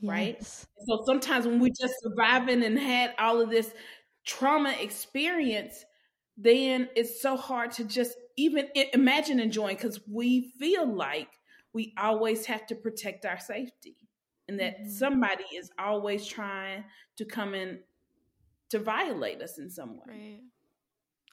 Yes. 0.00 0.10
Right? 0.10 0.42
So 0.86 1.04
sometimes 1.06 1.46
when 1.46 1.60
we're 1.60 1.72
just 1.80 1.94
surviving 2.02 2.64
and 2.64 2.78
had 2.78 3.14
all 3.18 3.40
of 3.40 3.50
this 3.50 3.72
trauma 4.26 4.74
experience, 4.80 5.84
then 6.36 6.88
it's 6.96 7.22
so 7.22 7.36
hard 7.36 7.70
to 7.72 7.84
just 7.84 8.16
even 8.36 8.66
imagine 8.92 9.38
enjoying 9.38 9.76
because 9.76 10.00
we 10.10 10.52
feel 10.58 10.92
like 10.92 11.28
we 11.72 11.94
always 11.98 12.46
have 12.46 12.66
to 12.66 12.74
protect 12.74 13.24
our 13.24 13.38
safety 13.38 13.96
and 14.48 14.58
that 14.58 14.80
mm-hmm. 14.80 14.90
somebody 14.90 15.44
is 15.54 15.70
always 15.78 16.26
trying 16.26 16.84
to 17.16 17.24
come 17.24 17.54
in 17.54 17.78
to 18.72 18.78
violate 18.78 19.40
us 19.40 19.58
in 19.58 19.70
some 19.70 19.96
way. 19.96 20.02
Right. 20.06 20.40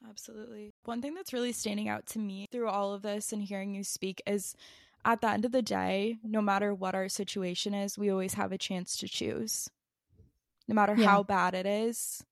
Absolutely. 0.07 0.71
One 0.85 1.01
thing 1.01 1.13
that's 1.13 1.33
really 1.33 1.51
standing 1.51 1.89
out 1.89 2.05
to 2.07 2.19
me 2.19 2.47
through 2.51 2.69
all 2.69 2.93
of 2.93 3.01
this 3.01 3.33
and 3.33 3.41
hearing 3.41 3.73
you 3.73 3.83
speak 3.83 4.21
is 4.27 4.55
at 5.05 5.21
the 5.21 5.29
end 5.29 5.45
of 5.45 5.51
the 5.51 5.61
day, 5.61 6.17
no 6.23 6.41
matter 6.41 6.73
what 6.73 6.95
our 6.95 7.09
situation 7.09 7.73
is, 7.73 7.97
we 7.97 8.09
always 8.09 8.33
have 8.33 8.51
a 8.51 8.57
chance 8.57 8.97
to 8.97 9.07
choose. 9.07 9.69
No 10.67 10.75
matter 10.75 10.95
yeah. 10.95 11.07
how 11.07 11.23
bad 11.23 11.53
it 11.53 11.65
is, 11.65 12.23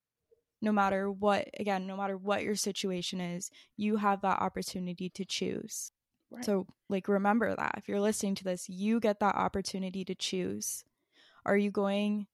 no 0.61 0.71
matter 0.71 1.09
what, 1.09 1.49
again, 1.57 1.87
no 1.87 1.95
matter 1.95 2.17
what 2.17 2.43
your 2.43 2.55
situation 2.55 3.21
is, 3.21 3.49
you 3.75 3.97
have 3.97 4.21
that 4.21 4.41
opportunity 4.41 5.09
to 5.09 5.25
choose. 5.25 5.91
Right. 6.29 6.43
So, 6.43 6.67
like, 6.89 7.07
remember 7.07 7.55
that 7.55 7.75
if 7.77 7.87
you're 7.87 8.01
listening 8.01 8.35
to 8.35 8.43
this, 8.43 8.67
you 8.67 8.99
get 8.99 9.21
that 9.21 9.35
opportunity 9.35 10.03
to 10.05 10.15
choose. 10.15 10.83
Are 11.45 11.57
you 11.57 11.71
going 11.71 12.27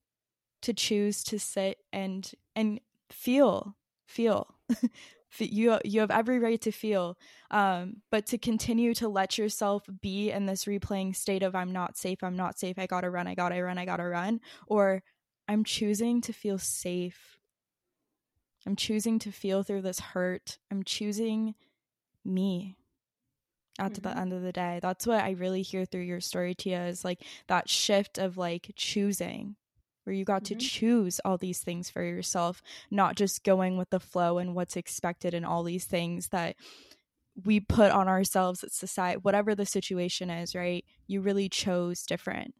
to 0.63 0.73
choose 0.73 1.23
to 1.25 1.39
sit 1.39 1.77
and 1.91 2.29
and 2.55 2.79
feel 3.09 3.75
feel. 4.05 4.55
You 5.39 5.79
you 5.83 6.01
have 6.01 6.11
every 6.11 6.37
right 6.39 6.61
to 6.61 6.71
feel 6.71 7.17
um 7.49 7.97
but 8.11 8.27
to 8.27 8.37
continue 8.37 8.93
to 8.95 9.07
let 9.07 9.37
yourself 9.37 9.83
be 10.01 10.29
in 10.29 10.45
this 10.45 10.65
replaying 10.65 11.15
state 11.15 11.41
of 11.41 11.55
i'm 11.55 11.73
not 11.73 11.97
safe 11.97 12.23
i'm 12.23 12.35
not 12.35 12.59
safe 12.59 12.77
i 12.77 12.85
gotta 12.85 13.09
run 13.09 13.27
i 13.27 13.33
gotta 13.33 13.61
run 13.63 13.79
i 13.79 13.85
gotta 13.85 14.03
run 14.03 14.39
or 14.67 15.01
i'm 15.47 15.63
choosing 15.63 16.21
to 16.21 16.33
feel 16.33 16.57
safe. 16.57 17.39
I'm 18.65 18.75
choosing 18.75 19.19
to 19.19 19.31
feel 19.31 19.63
through 19.63 19.81
this 19.81 19.99
hurt. 19.99 20.57
I'm 20.71 20.83
choosing 20.83 21.55
me 22.23 22.77
at 23.77 23.93
mm-hmm. 23.93 24.01
the 24.03 24.17
end 24.17 24.31
of 24.31 24.41
the 24.41 24.53
day. 24.53 24.79
That's 24.81 25.07
what 25.07 25.23
i 25.23 25.31
really 25.31 25.63
hear 25.63 25.85
through 25.85 26.01
your 26.01 26.21
story 26.21 26.53
tia 26.53 26.85
is 26.85 27.03
like 27.03 27.23
that 27.47 27.69
shift 27.69 28.19
of 28.19 28.37
like 28.37 28.71
choosing 28.75 29.55
where 30.03 30.13
you 30.13 30.25
got 30.25 30.43
mm-hmm. 30.43 30.57
to 30.57 30.65
choose 30.65 31.19
all 31.23 31.37
these 31.37 31.59
things 31.59 31.89
for 31.89 32.03
yourself, 32.03 32.61
not 32.91 33.15
just 33.15 33.43
going 33.43 33.77
with 33.77 33.89
the 33.89 33.99
flow 33.99 34.37
and 34.37 34.55
what's 34.55 34.75
expected 34.75 35.33
and 35.33 35.45
all 35.45 35.63
these 35.63 35.85
things 35.85 36.29
that 36.29 36.55
we 37.45 37.59
put 37.59 37.91
on 37.91 38.07
ourselves 38.07 38.63
at 38.63 38.71
society, 38.71 39.19
whatever 39.21 39.55
the 39.55 39.65
situation 39.65 40.29
is, 40.29 40.53
right? 40.53 40.85
You 41.07 41.21
really 41.21 41.49
chose 41.49 42.03
different. 42.03 42.53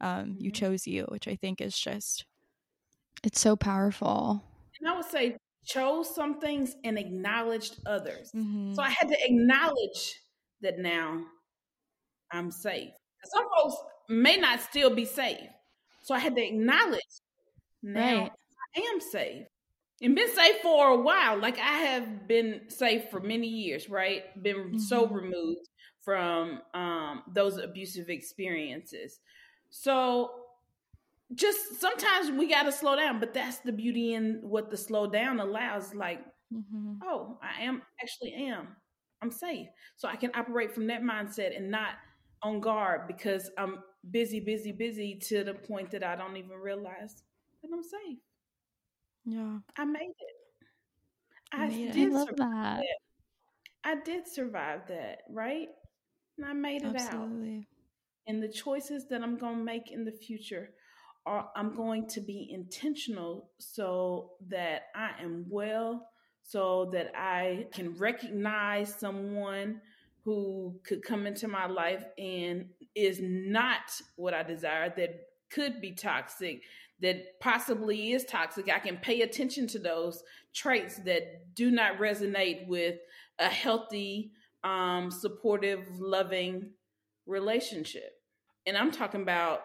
Um, 0.00 0.10
mm-hmm. 0.10 0.40
You 0.40 0.50
chose 0.50 0.86
you, 0.86 1.04
which 1.08 1.28
I 1.28 1.36
think 1.36 1.60
is 1.60 1.78
just. 1.78 2.24
It's 3.22 3.40
so 3.40 3.56
powerful. 3.56 4.42
And 4.80 4.88
I 4.88 4.96
would 4.96 5.06
say 5.06 5.36
chose 5.64 6.14
some 6.14 6.38
things 6.38 6.76
and 6.84 6.98
acknowledged 6.98 7.78
others. 7.86 8.30
Mm-hmm. 8.34 8.74
So 8.74 8.82
I 8.82 8.90
had 8.90 9.08
to 9.08 9.16
acknowledge 9.24 10.20
that 10.62 10.78
now 10.78 11.24
I'm 12.32 12.50
safe. 12.50 12.90
Some 13.24 13.44
folks 13.56 13.76
may 14.08 14.36
not 14.36 14.60
still 14.60 14.94
be 14.94 15.04
safe. 15.04 15.48
So 16.06 16.14
I 16.14 16.20
had 16.20 16.36
to 16.36 16.42
acknowledge 16.42 17.00
now 17.82 18.20
right. 18.20 18.32
I 18.76 18.80
am 18.80 19.00
safe 19.00 19.46
and 20.00 20.14
been 20.14 20.32
safe 20.32 20.58
for 20.62 20.90
a 20.90 20.96
while. 20.96 21.36
Like 21.36 21.58
I 21.58 21.78
have 21.78 22.28
been 22.28 22.60
safe 22.68 23.10
for 23.10 23.18
many 23.18 23.48
years, 23.48 23.90
right? 23.90 24.22
Been 24.40 24.56
mm-hmm. 24.56 24.78
so 24.78 25.08
removed 25.08 25.68
from 26.02 26.60
um, 26.74 27.24
those 27.34 27.58
abusive 27.58 28.08
experiences. 28.08 29.18
So 29.70 30.30
just 31.34 31.80
sometimes 31.80 32.30
we 32.30 32.48
got 32.48 32.62
to 32.62 32.72
slow 32.72 32.94
down, 32.94 33.18
but 33.18 33.34
that's 33.34 33.58
the 33.58 33.72
beauty 33.72 34.14
in 34.14 34.38
what 34.42 34.70
the 34.70 34.76
slow 34.76 35.10
down 35.10 35.40
allows. 35.40 35.92
Like, 35.92 36.20
mm-hmm. 36.54 36.98
oh, 37.02 37.36
I 37.42 37.64
am 37.64 37.82
actually 38.00 38.32
am. 38.32 38.68
I'm 39.22 39.32
safe. 39.32 39.66
So 39.96 40.06
I 40.06 40.14
can 40.14 40.30
operate 40.36 40.72
from 40.72 40.86
that 40.86 41.02
mindset 41.02 41.56
and 41.56 41.68
not 41.68 41.94
on 42.44 42.60
guard 42.60 43.08
because 43.08 43.50
I'm 43.58 43.78
busy, 44.10 44.40
busy, 44.40 44.72
busy 44.72 45.16
to 45.28 45.44
the 45.44 45.54
point 45.54 45.90
that 45.92 46.04
I 46.04 46.16
don't 46.16 46.36
even 46.36 46.56
realize 46.56 47.22
that 47.62 47.70
I'm 47.72 47.82
safe. 47.82 48.18
Yeah. 49.24 49.58
I 49.76 49.84
made 49.84 50.14
it. 50.18 50.36
I, 51.52 51.68
did 51.68 52.12
I 52.12 52.16
love 52.16 52.36
that. 52.36 52.80
It. 52.80 52.86
I 53.84 53.94
did 54.04 54.26
survive 54.26 54.80
that, 54.88 55.18
right? 55.30 55.68
And 56.36 56.46
I 56.46 56.52
made 56.52 56.82
it 56.82 56.88
out. 56.88 56.96
Absolutely. 56.96 57.58
out. 57.58 57.64
And 58.28 58.42
the 58.42 58.48
choices 58.48 59.06
that 59.08 59.22
I'm 59.22 59.38
going 59.38 59.58
to 59.58 59.64
make 59.64 59.92
in 59.92 60.04
the 60.04 60.12
future 60.12 60.70
are 61.24 61.48
I'm 61.56 61.74
going 61.74 62.06
to 62.08 62.20
be 62.20 62.48
intentional 62.50 63.50
so 63.58 64.32
that 64.48 64.82
I 64.94 65.10
am 65.20 65.46
well, 65.48 66.08
so 66.42 66.90
that 66.92 67.12
I 67.16 67.66
can 67.72 67.96
recognize 67.96 68.94
someone 68.94 69.80
who 70.24 70.80
could 70.84 71.02
come 71.02 71.26
into 71.26 71.46
my 71.46 71.66
life 71.66 72.04
and 72.18 72.66
is 72.96 73.20
not 73.22 74.00
what 74.16 74.34
I 74.34 74.42
desire, 74.42 74.92
that 74.96 75.20
could 75.50 75.80
be 75.80 75.92
toxic, 75.92 76.62
that 77.00 77.38
possibly 77.40 78.12
is 78.12 78.24
toxic. 78.24 78.70
I 78.70 78.78
can 78.78 78.96
pay 78.96 79.20
attention 79.20 79.68
to 79.68 79.78
those 79.78 80.22
traits 80.54 80.96
that 81.04 81.54
do 81.54 81.70
not 81.70 81.98
resonate 81.98 82.66
with 82.66 82.96
a 83.38 83.48
healthy, 83.48 84.32
um, 84.64 85.10
supportive, 85.10 85.86
loving 86.00 86.70
relationship. 87.26 88.12
And 88.66 88.76
I'm 88.76 88.90
talking 88.90 89.22
about 89.22 89.60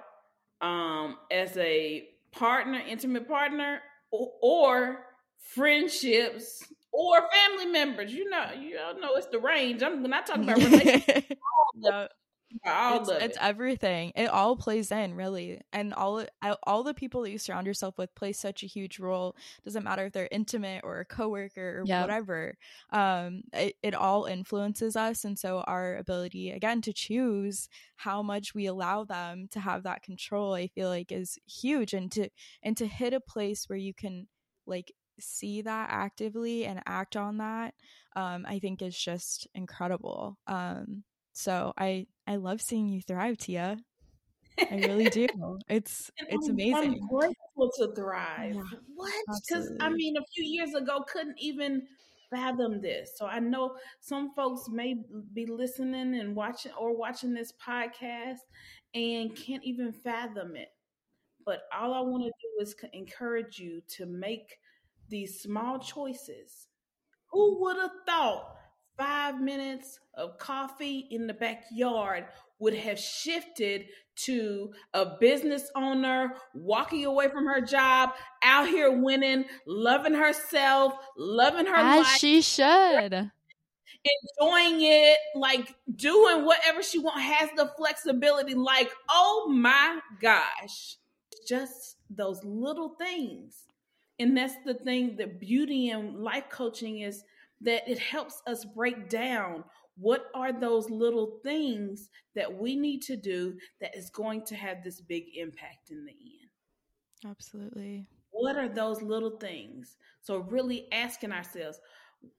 um, 0.60 1.17
as 1.32 1.58
a 1.58 2.10
partner, 2.32 2.82
intimate 2.88 3.28
partner, 3.28 3.82
or, 4.12 4.32
or 4.41 5.06
friendships 5.56 6.63
or 6.91 7.22
family 7.32 7.67
members. 7.67 8.13
You 8.13 8.30
know, 8.30 8.46
you 8.60 8.76
know 8.76 9.15
it's 9.15 9.28
the 9.28 9.39
range. 9.39 9.82
I'm 9.82 10.04
when 10.04 10.13
I 10.13 10.22
talk 10.22 10.38
about 10.38 10.58
relationships, 10.58 11.36
no. 11.76 12.08
All 12.66 13.00
it's, 13.00 13.10
it's 13.10 13.38
it. 13.38 13.44
everything. 13.44 14.12
It 14.16 14.28
all 14.28 14.56
plays 14.56 14.92
in, 14.92 15.16
really, 15.16 15.62
and 15.72 15.94
all 15.94 16.26
all 16.64 16.84
the 16.84 16.94
people 16.94 17.22
that 17.22 17.32
you 17.32 17.38
surround 17.38 17.68
yourself 17.68 17.98
with 17.98 18.14
play 18.16 18.32
such 18.34 18.64
a 18.64 18.68
huge 18.68 19.00
role. 19.00 19.36
Doesn't 19.64 19.84
matter 19.84 20.06
if 20.06 20.14
they're 20.14 20.28
intimate 20.32 20.82
or 20.84 21.00
a 21.00 21.06
coworker 21.06 21.80
or 21.80 21.84
yep. 21.86 22.02
whatever. 22.02 22.58
Um, 22.92 23.44
it, 23.54 23.76
it 23.82 23.96
all 23.96 24.26
influences 24.26 24.96
us, 24.96 25.24
and 25.24 25.38
so 25.38 25.62
our 25.62 25.98
ability 25.98 26.52
again 26.52 26.82
to 26.82 26.94
choose 26.94 27.70
how 27.96 28.22
much 28.22 28.54
we 28.54 28.66
allow 28.66 29.04
them 29.04 29.48
to 29.52 29.60
have 29.60 29.84
that 29.84 30.04
control, 30.04 30.54
I 30.54 30.68
feel 30.68 30.90
like, 30.90 31.12
is 31.12 31.38
huge, 31.48 31.94
and 31.94 32.12
to 32.14 32.30
and 32.64 32.76
to 32.78 32.88
hit 32.88 33.14
a 33.14 33.20
place 33.20 33.70
where 33.70 33.80
you 33.80 33.94
can 33.94 34.28
like 34.66 34.92
see 35.20 35.62
that 35.62 35.90
actively 35.92 36.66
and 36.66 36.82
act 36.88 37.16
on 37.16 37.38
that 37.38 37.74
um, 38.16 38.46
i 38.48 38.58
think 38.60 38.82
is 38.82 38.98
just 38.98 39.48
incredible 39.54 40.38
um, 40.48 41.04
so 41.34 41.74
i 41.78 42.06
i 42.28 42.36
love 42.36 42.62
seeing 42.62 42.88
you 42.88 43.02
thrive 43.02 43.38
tia 43.38 43.78
I 44.60 44.76
really 44.76 45.10
do. 45.10 45.28
It's 45.70 46.12
it's 46.17 46.50
amazing. 46.50 46.76
I'm 46.76 47.08
grateful 47.08 47.72
to 47.78 47.96
thrive. 47.96 48.56
Yeah, 48.56 48.63
what? 48.94 49.13
Because 49.48 49.72
I 49.80 49.89
mean, 49.89 50.17
a 50.17 50.26
few 50.36 50.44
years 50.44 50.74
ago, 50.76 51.04
couldn't 51.08 51.38
even 51.39 51.88
fathom 52.30 52.82
this. 52.82 53.12
So 53.15 53.26
I 53.26 53.39
know 53.39 53.76
some 54.00 54.34
folks 54.36 54.70
may 54.70 54.96
be 55.34 55.46
listening 55.46 56.15
and 56.20 56.36
watching 56.36 56.72
or 56.80 56.96
watching 56.96 57.34
this 57.34 57.54
podcast 57.65 58.39
and 58.94 59.36
can't 59.36 59.63
even 59.63 59.91
fathom 59.91 60.56
it. 60.56 60.70
But 61.46 61.62
all 61.76 61.94
I 61.94 62.02
want 62.02 62.24
to 62.24 62.30
do 62.30 62.62
is 62.62 62.76
encourage 62.94 63.60
you 63.60 63.82
to 63.96 64.06
make 64.06 64.58
these 65.10 65.41
small 65.41 65.80
choices. 65.80 66.67
Who 67.32 67.62
would 67.62 67.78
have 67.78 67.91
thought 68.06 68.56
five 69.02 69.42
minutes 69.42 70.00
of 70.14 70.38
coffee 70.38 71.08
in 71.10 71.26
the 71.26 71.34
backyard 71.34 72.26
would 72.60 72.76
have 72.76 73.00
shifted 73.00 73.88
to 74.16 74.72
a 74.94 75.18
business 75.20 75.72
owner 75.76 76.36
walking 76.54 77.06
away 77.06 77.28
from 77.28 77.48
her 77.48 77.62
job, 77.62 78.12
out 78.44 78.68
here 78.68 78.92
winning, 78.92 79.46
loving 79.66 80.14
herself, 80.14 80.94
loving 81.18 81.66
her 81.66 81.76
As 81.76 82.04
life, 82.04 82.18
she 82.20 82.42
should. 82.44 83.32
enjoying 84.40 84.82
it, 84.82 85.18
like 85.34 85.74
doing 85.96 86.46
whatever 86.46 86.84
she 86.84 87.00
wants, 87.00 87.24
has 87.24 87.50
the 87.56 87.72
flexibility. 87.76 88.54
Like, 88.54 88.92
oh 89.10 89.48
my 89.52 90.00
gosh, 90.22 90.98
just 91.48 91.98
those 92.12 92.44
little 92.44 92.90
things. 92.90 93.64
And 94.20 94.38
that's 94.38 94.54
the 94.64 94.76
thing 94.76 95.16
that 95.18 95.40
beauty 95.40 95.90
and 95.90 96.20
life 96.20 96.50
coaching 96.52 97.00
is 97.00 97.24
that 97.62 97.88
it 97.88 98.00
helps 98.00 98.41
us 98.47 98.65
break 98.65 99.10
down 99.10 99.63
what 99.97 100.28
are 100.34 100.52
those 100.52 100.89
little 100.89 101.39
things 101.43 102.10
that 102.36 102.52
we 102.52 102.76
need 102.76 103.02
to 103.04 103.15
do 103.15 103.56
that 103.80 103.95
is 103.95 104.10
going 104.10 104.43
to 104.45 104.56
have 104.56 104.84
this 104.84 105.02
big 105.02 105.26
impact 105.36 105.91
in 105.91 106.06
the 106.06 106.12
end. 106.12 107.30
Absolutely. 107.30 108.08
What 108.32 108.56
are 108.56 108.69
those 108.69 109.02
little 109.02 109.38
things? 109.38 109.97
So, 110.21 110.38
really 110.38 110.88
asking 110.91 111.32
ourselves 111.32 111.80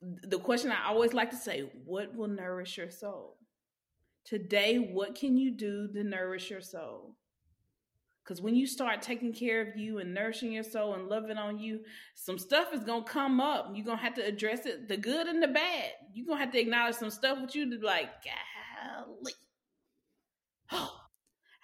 the 0.00 0.38
question 0.38 0.72
I 0.72 0.88
always 0.88 1.12
like 1.12 1.30
to 1.30 1.36
say 1.36 1.70
what 1.84 2.14
will 2.14 2.28
nourish 2.28 2.78
your 2.78 2.90
soul? 2.90 3.36
Today, 4.24 4.78
what 4.78 5.14
can 5.14 5.36
you 5.36 5.50
do 5.50 5.88
to 5.92 6.04
nourish 6.04 6.50
your 6.50 6.60
soul? 6.60 7.16
Because 8.24 8.40
when 8.40 8.54
you 8.54 8.66
start 8.66 9.02
taking 9.02 9.32
care 9.32 9.60
of 9.60 9.76
you 9.76 9.98
and 9.98 10.14
nourishing 10.14 10.52
your 10.52 10.62
soul 10.62 10.94
and 10.94 11.08
loving 11.08 11.38
on 11.38 11.58
you, 11.58 11.80
some 12.14 12.38
stuff 12.38 12.72
is 12.72 12.84
going 12.84 13.04
to 13.04 13.10
come 13.10 13.40
up. 13.40 13.70
You're 13.74 13.84
going 13.84 13.98
to 13.98 14.04
have 14.04 14.14
to 14.14 14.24
address 14.24 14.64
it 14.64 14.88
the 14.88 14.96
good 14.96 15.26
and 15.26 15.42
the 15.42 15.48
bad. 15.48 15.90
You're 16.14 16.26
going 16.26 16.38
to 16.38 16.44
have 16.44 16.52
to 16.52 16.60
acknowledge 16.60 16.94
some 16.94 17.10
stuff 17.10 17.40
with 17.40 17.54
you 17.56 17.68
to 17.68 17.84
like, 17.84 18.10
golly. 18.22 19.32
Oh, 20.70 20.92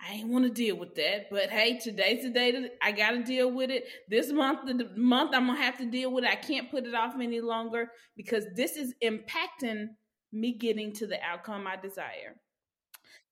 I 0.00 0.14
ain't 0.14 0.28
want 0.28 0.46
to 0.46 0.50
deal 0.50 0.76
with 0.76 0.94
that. 0.94 1.28
But 1.30 1.50
hey, 1.50 1.78
today's 1.78 2.22
the 2.22 2.30
day 2.30 2.52
that 2.52 2.78
I 2.82 2.92
got 2.92 3.10
to 3.10 3.22
deal 3.22 3.52
with 3.52 3.70
it. 3.70 3.84
This 4.08 4.32
month, 4.32 4.60
the 4.66 4.90
month 4.96 5.32
I'm 5.34 5.46
going 5.46 5.58
to 5.58 5.64
have 5.64 5.78
to 5.78 5.86
deal 5.86 6.12
with 6.12 6.24
it. 6.24 6.30
I 6.30 6.36
can't 6.36 6.70
put 6.70 6.86
it 6.86 6.94
off 6.94 7.14
any 7.20 7.40
longer 7.40 7.90
because 8.16 8.46
this 8.54 8.76
is 8.76 8.94
impacting 9.02 9.88
me 10.32 10.56
getting 10.56 10.92
to 10.94 11.06
the 11.06 11.22
outcome 11.22 11.66
I 11.66 11.76
desire. 11.76 12.36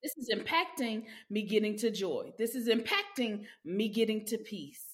This 0.06 0.28
is 0.28 0.38
impacting 0.38 1.02
me 1.30 1.42
getting 1.42 1.76
to 1.78 1.90
joy. 1.90 2.30
This 2.38 2.54
is 2.54 2.68
impacting 2.68 3.44
me 3.64 3.88
getting 3.88 4.24
to 4.26 4.38
peace. 4.38 4.84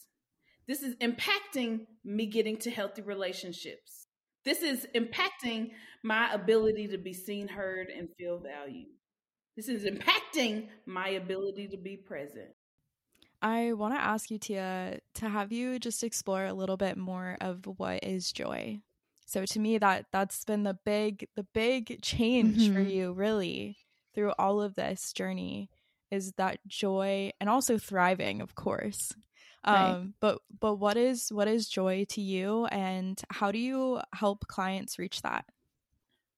This 0.66 0.82
is 0.82 0.94
impacting 1.02 1.80
me 2.02 2.24
getting 2.24 2.56
to 2.60 2.70
healthy 2.70 3.02
relationships. 3.02 4.06
This 4.46 4.62
is 4.62 4.86
impacting 4.94 5.72
my 6.02 6.32
ability 6.32 6.88
to 6.88 6.96
be 6.96 7.12
seen, 7.12 7.46
heard, 7.46 7.88
and 7.88 8.08
feel 8.16 8.38
valued. 8.38 8.88
This 9.54 9.68
is 9.68 9.84
impacting 9.84 10.68
my 10.86 11.08
ability 11.08 11.68
to 11.68 11.76
be 11.76 11.98
present. 11.98 12.48
I 13.42 13.74
want 13.74 13.94
to 13.94 14.00
ask 14.00 14.30
you, 14.30 14.38
Tia, 14.38 15.00
to 15.16 15.28
have 15.28 15.52
you 15.52 15.78
just 15.78 16.02
explore 16.02 16.46
a 16.46 16.54
little 16.54 16.78
bit 16.78 16.96
more 16.96 17.36
of 17.42 17.66
what 17.76 18.02
is 18.02 18.32
joy. 18.32 18.80
So 19.26 19.44
to 19.44 19.58
me, 19.58 19.76
that 19.76 20.06
that's 20.10 20.46
been 20.46 20.62
the 20.62 20.78
big 20.86 21.28
the 21.36 21.44
big 21.52 22.00
change 22.00 22.70
for 22.72 22.80
Mhm. 22.80 22.90
you, 22.90 23.12
really, 23.12 23.76
through 24.14 24.32
all 24.38 24.60
of 24.60 24.74
this 24.74 25.12
journey, 25.12 25.70
is 26.10 26.32
that 26.32 26.58
joy 26.66 27.32
and 27.40 27.48
also 27.48 27.78
thriving, 27.78 28.40
of 28.40 28.54
course. 28.54 29.12
Right. 29.66 29.90
Um, 29.90 30.14
but 30.20 30.40
but 30.60 30.76
what 30.76 30.96
is 30.96 31.30
what 31.30 31.48
is 31.48 31.68
joy 31.68 32.04
to 32.10 32.20
you, 32.20 32.66
and 32.66 33.20
how 33.30 33.52
do 33.52 33.58
you 33.58 34.00
help 34.12 34.46
clients 34.48 34.98
reach 34.98 35.22
that? 35.22 35.44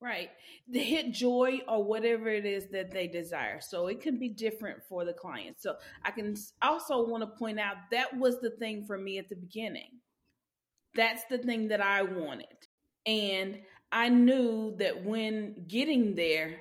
Right. 0.00 0.28
To 0.70 0.78
hit 0.78 1.12
joy 1.12 1.60
or 1.66 1.82
whatever 1.82 2.28
it 2.28 2.44
is 2.44 2.66
that 2.72 2.90
they 2.90 3.06
desire. 3.06 3.60
So 3.62 3.86
it 3.86 4.02
can 4.02 4.18
be 4.18 4.28
different 4.28 4.82
for 4.86 5.06
the 5.06 5.14
client. 5.14 5.56
So 5.60 5.76
I 6.04 6.10
can 6.10 6.36
also 6.60 7.06
want 7.06 7.22
to 7.22 7.38
point 7.38 7.58
out 7.58 7.76
that 7.90 8.14
was 8.18 8.38
the 8.40 8.50
thing 8.50 8.84
for 8.84 8.98
me 8.98 9.16
at 9.16 9.30
the 9.30 9.36
beginning. 9.36 10.00
That's 10.94 11.22
the 11.30 11.38
thing 11.38 11.68
that 11.68 11.80
I 11.80 12.02
wanted. 12.02 12.46
And 13.06 13.60
I 13.90 14.10
knew 14.10 14.76
that 14.78 15.04
when 15.04 15.64
getting 15.66 16.14
there, 16.14 16.60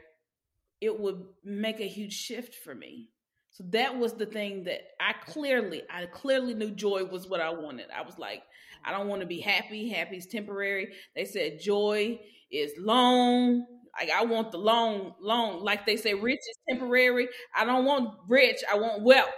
it 0.83 0.99
would 0.99 1.23
make 1.43 1.79
a 1.79 1.87
huge 1.87 2.13
shift 2.13 2.55
for 2.55 2.75
me. 2.75 3.09
So 3.51 3.63
that 3.69 3.97
was 3.97 4.13
the 4.13 4.25
thing 4.25 4.63
that 4.65 4.81
I 4.99 5.13
clearly, 5.13 5.83
I 5.89 6.07
clearly 6.07 6.53
knew 6.55 6.71
joy 6.71 7.05
was 7.05 7.27
what 7.27 7.39
I 7.39 7.51
wanted. 7.51 7.85
I 7.95 8.01
was 8.01 8.17
like, 8.17 8.41
I 8.83 8.91
don't 8.91 9.07
want 9.07 9.21
to 9.21 9.27
be 9.27 9.39
happy. 9.39 9.89
Happy 9.89 10.17
is 10.17 10.25
temporary. 10.25 10.93
They 11.15 11.25
said 11.25 11.59
joy 11.61 12.19
is 12.51 12.73
long. 12.77 13.65
Like 13.99 14.09
I 14.11 14.25
want 14.25 14.51
the 14.51 14.57
long, 14.57 15.13
long. 15.21 15.63
Like 15.63 15.85
they 15.85 15.95
say, 15.97 16.15
rich 16.15 16.39
is 16.39 16.57
temporary. 16.69 17.29
I 17.55 17.63
don't 17.63 17.85
want 17.85 18.15
rich. 18.27 18.57
I 18.69 18.77
want 18.77 19.03
wealth. 19.03 19.29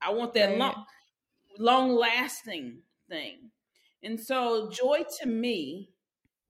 I 0.00 0.12
want 0.12 0.34
that 0.34 0.50
Right. 0.50 0.58
long, 0.58 0.84
long 1.58 1.94
lasting 1.94 2.82
thing. 3.08 3.50
And 4.02 4.20
so 4.20 4.70
joy 4.70 5.04
to 5.20 5.28
me 5.28 5.90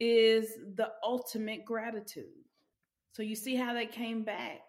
is 0.01 0.47
the 0.75 0.91
ultimate 1.05 1.65
gratitude. 1.65 2.42
So 3.13 3.23
you 3.23 3.37
see 3.37 3.57
how 3.57 3.75
that 3.75 3.93
came 3.93 4.25
back. 4.25 4.61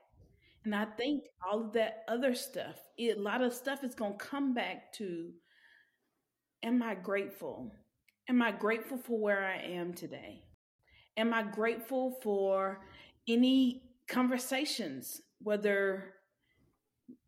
And 0.66 0.76
I 0.76 0.86
think 0.86 1.24
all 1.46 1.62
of 1.62 1.74
that 1.74 2.04
other 2.08 2.36
stuff, 2.36 2.76
it, 2.98 3.18
a 3.18 3.22
lot 3.22 3.42
of 3.42 3.54
stuff 3.54 3.84
is 3.84 3.96
going 3.96 4.18
to 4.18 4.26
come 4.26 4.54
back 4.54 4.94
to 4.94 5.32
Am 6.64 6.82
I 6.82 6.96
grateful? 6.96 7.74
Am 8.30 8.42
I 8.42 8.54
grateful 8.54 8.98
for 8.98 9.20
where 9.20 9.46
I 9.46 9.58
am 9.58 9.94
today? 9.94 10.46
Am 11.18 11.34
I 11.34 11.44
grateful 11.44 12.18
for 12.24 12.80
any 13.28 13.84
conversations, 14.08 15.22
whether 15.42 16.14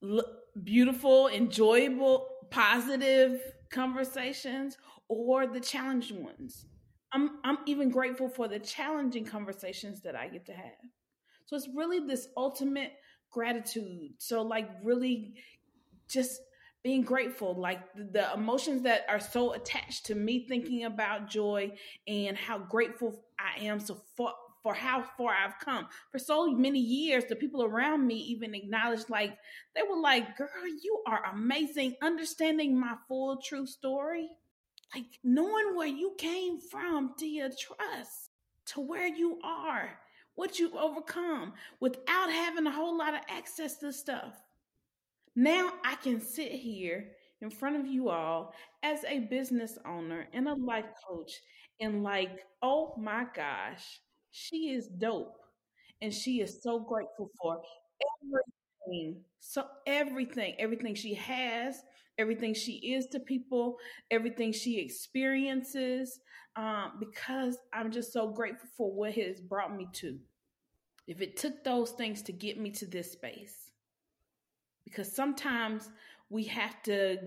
l- 0.02 0.26
beautiful, 0.64 1.28
enjoyable, 1.28 2.28
positive 2.50 3.42
conversations 3.72 4.78
or 5.10 5.48
the 5.48 5.60
challenging 5.60 6.24
ones? 6.24 6.66
I'm, 7.12 7.40
I'm 7.44 7.58
even 7.66 7.90
grateful 7.90 8.30
for 8.30 8.48
the 8.48 8.60
challenging 8.60 9.26
conversations 9.26 10.02
that 10.04 10.16
I 10.16 10.30
get 10.30 10.46
to 10.46 10.54
have. 10.54 10.72
So 11.46 11.56
it's 11.56 11.70
really 11.74 12.00
this 12.00 12.28
ultimate 12.36 12.94
gratitude. 13.32 14.14
So, 14.18 14.42
like, 14.42 14.70
really 14.84 15.34
just 16.08 16.42
being 16.84 17.02
grateful, 17.02 17.56
like 17.56 17.80
the, 17.96 18.32
emotions 18.34 18.84
that 18.84 19.06
are 19.10 19.20
so 19.20 19.54
attached 19.54 20.06
to 20.06 20.14
me 20.14 20.46
thinking 20.48 20.86
about 20.86 21.28
joy 21.28 21.72
and 22.08 22.38
how 22.38 22.60
grateful 22.60 23.24
I 23.40 23.66
am 23.66 23.80
so 23.80 24.00
for, 24.16 24.34
for 24.62 24.76
how 24.76 25.02
far 25.18 25.34
I've 25.34 25.58
come. 25.60 25.88
For 26.12 26.20
so 26.20 26.52
many 26.52 26.80
years, 26.80 27.26
the 27.26 27.36
people 27.36 27.64
around 27.64 28.06
me 28.06 28.16
even 28.16 28.54
acknowledged, 28.54 29.10
like, 29.10 29.36
they 29.76 29.82
were 29.82 30.00
like, 30.00 30.38
girl, 30.38 30.48
you 30.84 31.02
are 31.08 31.24
amazing, 31.34 31.96
understanding 32.04 32.80
my 32.80 32.94
full 33.08 33.38
true 33.38 33.66
story. 33.66 34.30
Like, 34.94 35.06
knowing 35.24 35.76
where 35.76 35.88
you 35.88 36.14
came 36.20 36.60
from, 36.60 37.16
Tia 37.18 37.50
Truss, 37.50 38.30
to 38.68 38.82
where 38.82 39.08
you 39.08 39.40
are, 39.44 39.90
what 40.36 40.60
you've 40.60 40.76
overcome 40.76 41.54
without 41.80 42.32
having 42.32 42.68
a 42.68 42.72
whole 42.72 42.98
lot 42.98 43.14
of 43.14 43.22
access 43.30 43.78
to 43.78 43.92
stuff. 43.92 44.34
Now 45.36 45.72
I 45.84 45.96
can 45.96 46.22
sit 46.22 46.52
here 46.52 47.08
in 47.42 47.50
front 47.50 47.76
of 47.76 47.88
you 47.88 48.10
all 48.10 48.54
as 48.84 49.04
a 49.06 49.20
business 49.20 49.78
owner 49.86 50.28
and 50.34 50.48
a 50.48 50.54
life 50.54 50.86
coach 51.08 51.32
and 51.80 52.04
like, 52.04 52.46
oh 52.62 52.96
my 52.98 53.26
gosh, 53.36 54.00
she 54.32 54.70
is 54.70 54.88
dope. 54.88 55.38
And 56.02 56.14
she 56.14 56.42
is 56.42 56.62
so 56.62 56.80
grateful 56.80 57.32
for 57.42 57.62
everything. 58.24 59.22
So 59.40 59.66
everything, 59.88 60.56
everything 60.60 60.96
she 60.96 61.14
has, 61.16 61.82
everything 62.18 62.54
she 62.54 62.94
is 62.94 63.08
to 63.08 63.20
people, 63.20 63.78
everything 64.12 64.52
she 64.52 64.80
experiences, 64.80 66.20
um, 66.56 66.94
because 67.00 67.58
I'm 67.74 67.92
just 67.92 68.14
so 68.14 68.30
grateful 68.30 68.70
for 68.78 68.92
what 68.92 69.14
has 69.14 69.42
brought 69.42 69.76
me 69.76 69.88
to. 69.94 70.18
If 71.08 71.22
it 71.22 71.38
took 71.38 71.64
those 71.64 71.92
things 71.92 72.22
to 72.24 72.32
get 72.32 72.60
me 72.60 72.72
to 72.72 72.86
this 72.86 73.12
space, 73.12 73.72
because 74.84 75.14
sometimes 75.14 75.90
we 76.30 76.46
have 76.46 76.82
to 76.84 77.18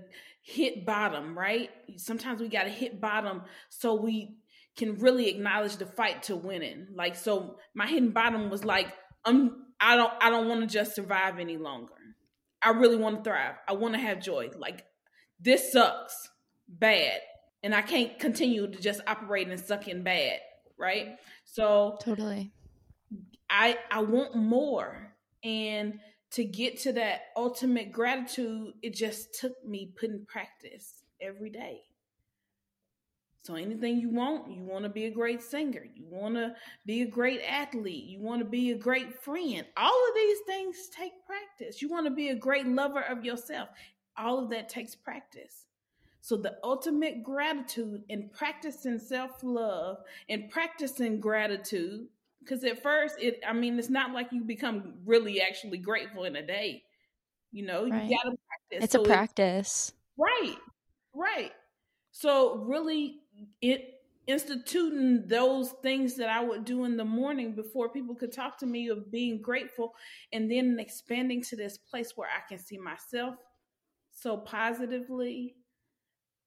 hit 0.42 0.86
bottom, 0.86 1.38
right? 1.38 1.70
Sometimes 1.96 2.40
we 2.40 2.48
got 2.48 2.64
to 2.64 2.70
hit 2.70 3.00
bottom 3.00 3.42
so 3.68 3.94
we 3.94 4.36
can 4.76 4.94
really 4.94 5.28
acknowledge 5.28 5.76
the 5.76 5.86
fight 5.86 6.22
to 6.24 6.36
winning. 6.36 6.86
Like 6.94 7.16
so 7.16 7.58
my 7.74 7.86
hitting 7.86 8.10
bottom 8.10 8.48
was 8.48 8.64
like 8.64 8.88
I'm 9.24 9.66
I 9.80 9.96
don't 9.96 10.12
I 10.20 10.30
don't 10.30 10.48
want 10.48 10.62
to 10.62 10.66
just 10.66 10.94
survive 10.94 11.38
any 11.38 11.56
longer. 11.56 11.92
I 12.62 12.70
really 12.70 12.96
want 12.96 13.18
to 13.18 13.30
thrive. 13.30 13.54
I 13.66 13.74
want 13.74 13.94
to 13.94 14.00
have 14.00 14.20
joy. 14.20 14.50
Like 14.56 14.84
this 15.40 15.72
sucks 15.72 16.28
bad. 16.68 17.20
And 17.62 17.74
I 17.74 17.82
can't 17.82 18.18
continue 18.18 18.70
to 18.70 18.78
just 18.78 19.00
operate 19.06 19.48
and 19.48 19.60
suck 19.60 19.88
in 19.88 20.02
bad. 20.02 20.38
Right. 20.78 21.16
So 21.44 21.98
totally. 22.00 22.52
I 23.50 23.78
I 23.90 24.02
want 24.02 24.36
more. 24.36 25.14
And 25.42 26.00
to 26.32 26.44
get 26.44 26.80
to 26.80 26.92
that 26.92 27.20
ultimate 27.36 27.90
gratitude, 27.90 28.74
it 28.82 28.94
just 28.94 29.34
took 29.34 29.52
me 29.64 29.92
putting 29.98 30.26
practice 30.26 31.02
every 31.20 31.50
day. 31.50 31.80
So 33.48 33.54
anything 33.54 33.98
you 33.98 34.10
want, 34.10 34.52
you 34.52 34.62
want 34.62 34.84
to 34.84 34.90
be 34.90 35.06
a 35.06 35.10
great 35.10 35.40
singer, 35.40 35.82
you 35.94 36.04
want 36.04 36.34
to 36.34 36.54
be 36.84 37.00
a 37.00 37.06
great 37.06 37.40
athlete, 37.48 38.04
you 38.04 38.20
want 38.20 38.40
to 38.40 38.44
be 38.44 38.72
a 38.72 38.76
great 38.76 39.22
friend. 39.22 39.64
All 39.74 40.08
of 40.08 40.14
these 40.14 40.36
things 40.46 40.76
take 40.94 41.12
practice. 41.26 41.80
You 41.80 41.88
want 41.88 42.04
to 42.04 42.10
be 42.10 42.28
a 42.28 42.34
great 42.34 42.66
lover 42.66 43.00
of 43.00 43.24
yourself. 43.24 43.70
All 44.18 44.38
of 44.38 44.50
that 44.50 44.68
takes 44.68 44.94
practice. 44.94 45.64
So 46.20 46.36
the 46.36 46.58
ultimate 46.62 47.22
gratitude 47.22 48.02
in 48.10 48.28
practicing 48.28 48.98
self-love 48.98 49.96
and 50.28 50.50
practicing 50.50 51.18
gratitude 51.18 52.06
because 52.40 52.62
at 52.64 52.82
first 52.82 53.14
it 53.18 53.40
I 53.48 53.54
mean 53.54 53.78
it's 53.78 53.88
not 53.88 54.12
like 54.12 54.30
you 54.30 54.44
become 54.44 54.92
really 55.06 55.40
actually 55.40 55.78
grateful 55.78 56.24
in 56.24 56.36
a 56.36 56.46
day. 56.46 56.82
You 57.50 57.64
know, 57.64 57.88
right. 57.88 58.10
you 58.10 58.10
got 58.10 58.30
to 58.30 58.36
practice. 58.46 58.84
It's 58.84 58.92
so 58.92 59.00
a 59.00 59.06
practice. 59.06 59.94
right. 60.18 60.58
Right. 61.14 61.52
So 62.10 62.56
really 62.56 63.20
it 63.60 63.94
instituting 64.26 65.26
those 65.26 65.70
things 65.82 66.16
that 66.16 66.28
I 66.28 66.42
would 66.44 66.64
do 66.64 66.84
in 66.84 66.96
the 66.98 67.04
morning 67.04 67.54
before 67.54 67.88
people 67.88 68.14
could 68.14 68.32
talk 68.32 68.58
to 68.58 68.66
me 68.66 68.88
of 68.88 69.10
being 69.10 69.40
grateful 69.40 69.94
and 70.32 70.50
then 70.50 70.78
expanding 70.78 71.42
to 71.44 71.56
this 71.56 71.78
place 71.78 72.12
where 72.14 72.28
I 72.28 72.46
can 72.46 72.58
see 72.58 72.76
myself 72.78 73.36
so 74.10 74.36
positively. 74.38 75.56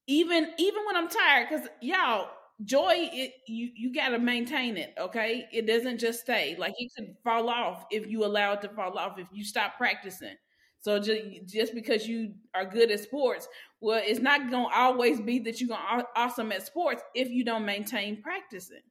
Even 0.06 0.52
even 0.58 0.84
when 0.86 0.96
I'm 0.96 1.08
tired 1.08 1.48
cuz 1.48 1.68
y'all 1.80 2.30
joy 2.64 2.94
it 3.12 3.32
you 3.46 3.70
you 3.74 3.92
got 3.94 4.10
to 4.10 4.18
maintain 4.18 4.76
it 4.76 4.94
okay? 4.98 5.48
It 5.52 5.66
doesn't 5.66 5.98
just 5.98 6.20
stay. 6.20 6.56
Like 6.58 6.74
you 6.78 6.88
could 6.96 7.16
fall 7.24 7.48
off 7.48 7.86
if 7.90 8.06
you 8.06 8.24
allow 8.24 8.52
it 8.54 8.62
to 8.62 8.68
fall 8.70 8.98
off 8.98 9.18
if 9.18 9.28
you 9.32 9.44
stop 9.44 9.76
practicing 9.76 10.36
so 10.82 10.98
just 10.98 11.22
just 11.46 11.74
because 11.74 12.08
you 12.08 12.34
are 12.54 12.64
good 12.64 12.90
at 12.90 12.98
sports, 12.98 13.46
well, 13.80 14.02
it's 14.04 14.18
not 14.18 14.50
going 14.50 14.68
to 14.68 14.76
always 14.76 15.20
be 15.20 15.38
that 15.40 15.60
you're 15.60 15.68
going 15.68 15.80
to 16.00 16.06
awesome 16.16 16.50
at 16.50 16.66
sports 16.66 17.00
if 17.14 17.30
you 17.30 17.44
don't 17.44 17.64
maintain 17.64 18.20
practicing. 18.20 18.82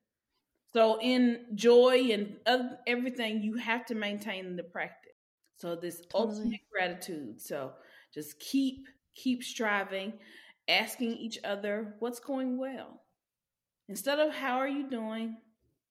So 0.71 0.99
in 1.01 1.47
joy 1.54 2.12
and 2.13 2.38
other, 2.45 2.80
everything, 2.88 3.41
you 3.43 3.58
have 3.58 3.86
to 3.88 3.95
maintain 3.95 4.56
the 4.56 4.63
practice. 4.63 5.12
So 5.58 5.75
this 5.75 5.99
totally. 6.10 6.38
ultimate 6.38 6.62
gratitude. 6.71 7.41
So 7.41 7.73
just 8.13 8.39
keep 8.39 8.88
keep 9.13 9.43
striving, 9.43 10.13
asking 10.69 11.12
each 11.17 11.39
other 11.43 11.95
what's 11.99 12.21
going 12.21 12.58
well. 12.58 13.01
Instead 13.89 14.19
of 14.19 14.34
how 14.34 14.60
are 14.60 14.69
you 14.69 14.89
doing, 14.89 15.36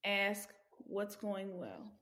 ask 0.03 0.49
what's 0.79 1.15
going 1.15 1.59
well 1.59 1.93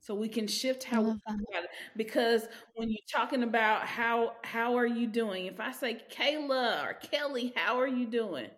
so 0.00 0.14
we 0.14 0.28
can 0.28 0.46
shift 0.46 0.84
how 0.84 1.02
we 1.02 1.10
talk 1.10 1.20
about 1.50 1.64
it. 1.64 1.70
Because 1.96 2.46
when 2.74 2.88
you're 2.88 2.98
talking 3.12 3.42
about 3.42 3.86
how 3.86 4.32
how 4.44 4.76
are 4.76 4.86
you 4.86 5.06
doing, 5.06 5.46
if 5.46 5.60
I 5.60 5.72
say 5.72 6.00
Kayla 6.10 6.84
or 6.84 6.94
Kelly, 6.94 7.52
how 7.56 7.78
are 7.78 7.88
you 7.88 8.06
doing? 8.06 8.48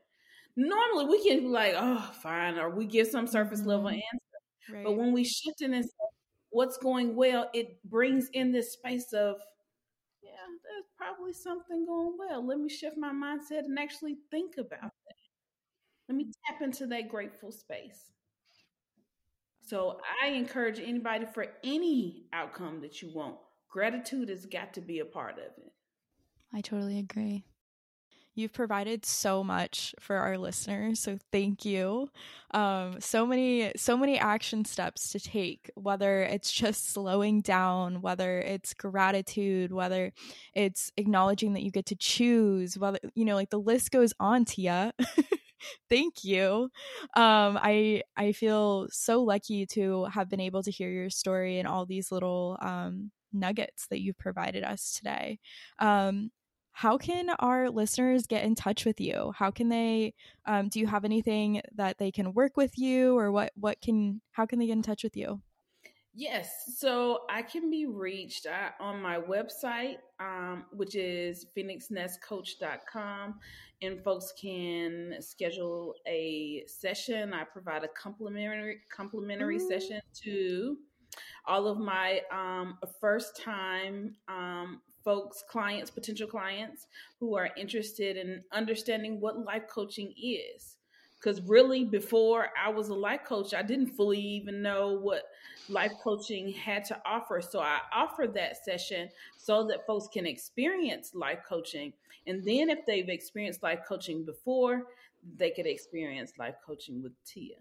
Normally 0.57 1.07
we 1.07 1.29
can 1.29 1.41
be 1.41 1.49
like, 1.49 1.75
oh, 1.77 2.11
fine, 2.23 2.59
or 2.59 2.71
we 2.71 2.87
give 2.87 3.07
some 3.07 3.27
surface 3.27 3.65
level 3.65 3.87
mm-hmm. 3.87 3.95
answer. 3.95 4.77
Right. 4.77 4.85
But 4.85 4.93
when 4.97 5.13
we 5.13 5.25
shift 5.25 5.63
in 5.63 5.75
and 5.75 5.85
say 5.85 5.91
what's 6.51 6.77
going 6.77 7.17
well, 7.17 7.49
it 7.55 7.83
brings 7.85 8.29
in 8.33 8.53
this 8.53 8.73
space 8.73 9.13
of, 9.13 9.37
yeah, 10.23 10.31
there's 10.63 10.87
probably 10.97 11.33
something 11.33 11.87
going 11.87 12.17
well. 12.19 12.47
Let 12.47 12.59
me 12.59 12.69
shift 12.69 12.97
my 12.99 13.13
mindset 13.13 13.65
and 13.65 13.79
actually 13.79 14.17
think 14.31 14.55
about 14.59 14.83
that. 14.83 15.17
Let 16.09 16.17
me 16.17 16.31
tap 16.47 16.61
into 16.61 16.87
that 16.89 17.09
grateful 17.09 17.53
space. 17.53 18.11
So 19.71 19.99
I 20.21 20.31
encourage 20.31 20.81
anybody 20.81 21.27
for 21.33 21.47
any 21.63 22.25
outcome 22.33 22.81
that 22.81 23.03
you 23.03 23.13
want, 23.15 23.37
gratitude 23.69 24.29
has 24.29 24.45
got 24.45 24.75
to 24.75 24.81
be 24.81 24.99
a 24.99 25.05
part 25.05 25.35
of 25.35 25.45
it. 25.45 25.73
I 26.53 26.61
totally 26.61 26.99
agree. 26.99 27.45
You've 28.35 28.53
provided 28.53 29.07
so 29.07 29.45
much 29.45 29.95
for 30.01 30.17
our 30.17 30.39
listeners, 30.39 30.99
so 30.99 31.19
thank 31.31 31.65
you. 31.65 32.09
Um, 32.51 33.01
so 33.01 33.25
many, 33.25 33.71
so 33.77 33.97
many 33.97 34.19
action 34.19 34.65
steps 34.65 35.13
to 35.13 35.21
take. 35.21 35.71
Whether 35.77 36.23
it's 36.23 36.51
just 36.51 36.93
slowing 36.93 37.41
down, 37.41 38.01
whether 38.03 38.41
it's 38.41 38.75
gratitude, 38.75 39.71
whether 39.71 40.13
it's 40.53 40.91
acknowledging 40.97 41.53
that 41.53 41.63
you 41.63 41.71
get 41.71 41.87
to 41.87 41.97
choose, 41.97 42.77
whether 42.77 42.99
you 43.15 43.25
know, 43.25 43.37
like 43.37 43.51
the 43.51 43.61
list 43.61 43.93
goes 43.93 44.15
on, 44.19 44.47
Tia. 44.47 44.95
thank 45.89 46.25
you. 46.25 46.71
Um 47.17 47.59
i 47.63 48.03
i 48.17 48.33
feel 48.33 48.89
so 48.91 49.23
lucky 49.23 49.67
to 49.67 50.05
have 50.07 50.29
been 50.29 50.41
able 50.41 50.63
to 50.63 50.71
hear 50.71 50.91
your 50.91 51.11
story 51.11 51.59
and 51.59 51.69
all 51.69 51.87
these 51.87 52.11
little 52.13 52.59
um 52.63 53.11
nuggets 53.33 53.87
that 53.89 54.01
you've 54.01 54.19
provided 54.19 54.65
us 54.65 54.93
today. 54.97 55.39
Um 55.79 56.31
how 56.73 56.97
can 56.97 57.29
our 57.41 57.69
listeners 57.69 58.27
get 58.27 58.45
in 58.45 58.55
touch 58.55 58.87
with 58.87 59.01
you? 59.01 59.33
How 59.37 59.51
can 59.51 59.69
they 59.69 60.15
um, 60.47 60.69
do 60.69 60.81
you 60.81 60.87
have 60.87 61.05
anything 61.05 61.61
that 61.75 61.99
they 61.99 62.11
can 62.11 62.33
work 62.33 62.57
with 62.57 62.79
you 62.79 63.19
or 63.19 63.31
what 63.33 63.53
what 63.57 63.81
can 63.81 64.21
how 64.33 64.47
can 64.47 64.59
they 64.59 64.67
get 64.67 64.73
in 64.73 64.83
touch 64.83 65.05
with 65.05 65.17
you 65.17 65.43
Yes, 66.13 66.75
so 66.77 67.21
I 67.31 67.43
can 67.43 67.71
be 67.71 67.87
reached 67.87 68.47
uh, 68.47 68.71
on 68.81 69.01
my 69.01 69.19
website, 69.19 69.99
um, 70.19 70.65
which 70.73 70.97
is 70.97 71.47
phoenixnestcoach.com, 71.57 73.39
and 73.83 74.03
folks 74.03 74.33
can 74.41 75.15
schedule 75.21 75.95
a 76.09 76.65
session. 76.67 77.33
I 77.33 77.45
provide 77.45 77.85
a 77.85 77.89
complimentary 77.89 78.81
complimentary 78.95 79.59
mm-hmm. 79.59 79.69
session 79.69 80.01
to 80.25 80.79
all 81.47 81.69
of 81.69 81.79
my 81.79 82.23
um, 82.33 82.79
first 83.01 83.41
time 83.41 84.17
um, 84.27 84.81
folks, 85.05 85.45
clients, 85.49 85.93
potential 85.93 86.27
clients 86.27 86.89
who 87.21 87.37
are 87.37 87.51
interested 87.57 88.17
in 88.17 88.43
understanding 88.53 89.21
what 89.21 89.45
life 89.45 89.69
coaching 89.69 90.13
is 90.21 90.77
because 91.21 91.41
really 91.43 91.85
before 91.85 92.49
i 92.63 92.69
was 92.69 92.89
a 92.89 92.95
life 92.95 93.21
coach 93.25 93.53
i 93.55 93.63
didn't 93.63 93.89
fully 93.89 94.21
even 94.21 94.63
know 94.63 94.93
what 94.93 95.25
life 95.71 95.93
coaching 96.03 96.53
had 96.53 96.85
to 96.85 97.01
offer. 97.05 97.41
So 97.41 97.61
i 97.61 97.79
offered 97.93 98.35
that 98.35 98.63
session 98.65 99.09
so 99.37 99.67
that 99.69 99.87
folks 99.87 100.09
can 100.13 100.27
experience 100.27 101.13
life 101.15 101.41
coaching. 101.49 101.93
And 102.27 102.45
then 102.45 102.69
if 102.69 102.81
they've 102.87 103.09
experienced 103.09 103.63
life 103.63 103.81
coaching 103.89 104.25
before 104.25 104.85
they 105.37 105.51
could 105.51 105.67
experience 105.67 106.33
life 106.39 106.55
coaching 106.67 107.03
with 107.03 107.13
tia 107.25 107.57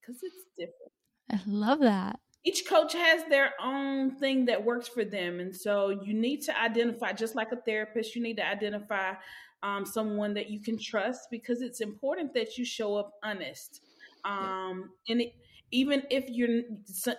because 0.00 0.22
it's 0.22 0.44
different. 0.56 0.92
I 1.30 1.40
love 1.46 1.80
that. 1.80 2.18
Each 2.42 2.66
coach 2.66 2.94
has 2.94 3.24
their 3.28 3.52
own 3.62 4.16
thing 4.16 4.46
that 4.46 4.64
works 4.64 4.88
for 4.88 5.04
them. 5.04 5.40
And 5.40 5.54
so 5.54 5.90
you 5.90 6.14
need 6.14 6.40
to 6.42 6.58
identify 6.58 7.12
just 7.12 7.34
like 7.34 7.52
a 7.52 7.56
therapist 7.56 8.16
you 8.16 8.22
need 8.22 8.38
to 8.38 8.46
identify 8.46 9.12
um, 9.62 9.84
someone 9.84 10.34
that 10.34 10.50
you 10.50 10.60
can 10.60 10.78
trust 10.78 11.28
because 11.30 11.62
it's 11.62 11.80
important 11.80 12.34
that 12.34 12.56
you 12.56 12.64
show 12.64 12.96
up 12.96 13.14
honest. 13.22 13.82
Um, 14.24 14.90
and 15.08 15.22
it, 15.22 15.34
even 15.72 16.02
if 16.10 16.28
you're 16.28 16.62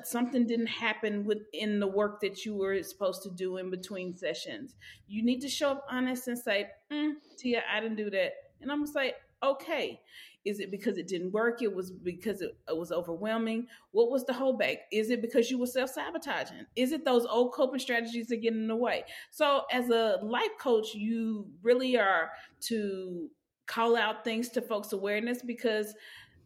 something 0.04 0.46
didn't 0.46 0.68
happen 0.68 1.26
within 1.26 1.80
the 1.80 1.88
work 1.88 2.20
that 2.22 2.46
you 2.46 2.56
were 2.56 2.82
supposed 2.84 3.24
to 3.24 3.30
do 3.30 3.58
in 3.58 3.70
between 3.70 4.16
sessions, 4.16 4.76
you 5.08 5.24
need 5.24 5.40
to 5.42 5.50
show 5.50 5.72
up 5.72 5.86
honest 5.90 6.28
and 6.28 6.38
say, 6.38 6.68
mm, 6.92 7.14
"Tia, 7.38 7.64
I 7.72 7.80
didn't 7.80 7.98
do 7.98 8.10
that," 8.10 8.34
and 8.60 8.72
I'm 8.72 8.80
gonna 8.80 8.92
say, 8.92 9.14
"Okay." 9.42 10.02
Is 10.46 10.60
it 10.60 10.72
because 10.72 10.98
it 10.98 11.08
didn't 11.08 11.32
work? 11.32 11.62
It 11.62 11.74
was 11.74 11.92
because 11.92 12.42
it, 12.42 12.58
it 12.68 12.76
was 12.76 12.92
overwhelming. 12.92 13.68
What 13.92 14.10
was 14.10 14.26
the 14.26 14.34
holdback? 14.34 14.78
Is 14.92 15.10
it 15.10 15.22
because 15.22 15.52
you 15.52 15.60
were 15.60 15.68
self 15.68 15.92
sabotaging? 15.92 16.66
Is 16.76 16.92
it 16.92 17.06
those 17.06 17.26
old 17.26 17.54
coping 17.54 17.80
strategies 17.80 18.28
that 18.28 18.38
get 18.38 18.54
in 18.54 18.68
the 18.68 18.76
way? 18.76 19.04
So, 19.30 19.64
as 19.72 19.90
a 19.90 20.20
life 20.24 20.58
coach, 20.60 20.96
you 20.96 21.48
really 21.62 21.98
are 21.98 22.32
to 22.62 23.30
call 23.68 23.96
out 23.96 24.24
things 24.24 24.50
to 24.50 24.62
folks' 24.62 24.94
awareness 24.94 25.42
because 25.42 25.94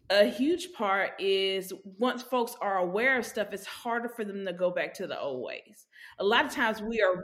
a 0.10 0.26
huge 0.26 0.74
part 0.74 1.12
is 1.20 1.74
once 1.98 2.22
folks 2.22 2.56
are 2.62 2.78
aware 2.78 3.18
of 3.18 3.26
stuff, 3.26 3.48
it's 3.52 3.66
harder 3.66 4.10
for 4.10 4.24
them 4.24 4.46
to 4.46 4.54
go 4.54 4.70
back 4.70 4.94
to 4.96 5.08
the 5.08 5.20
old 5.20 5.44
ways. 5.44 5.88
A 6.20 6.24
lot 6.24 6.46
of 6.46 6.52
times 6.52 6.82
we 6.82 7.02
are 7.02 7.24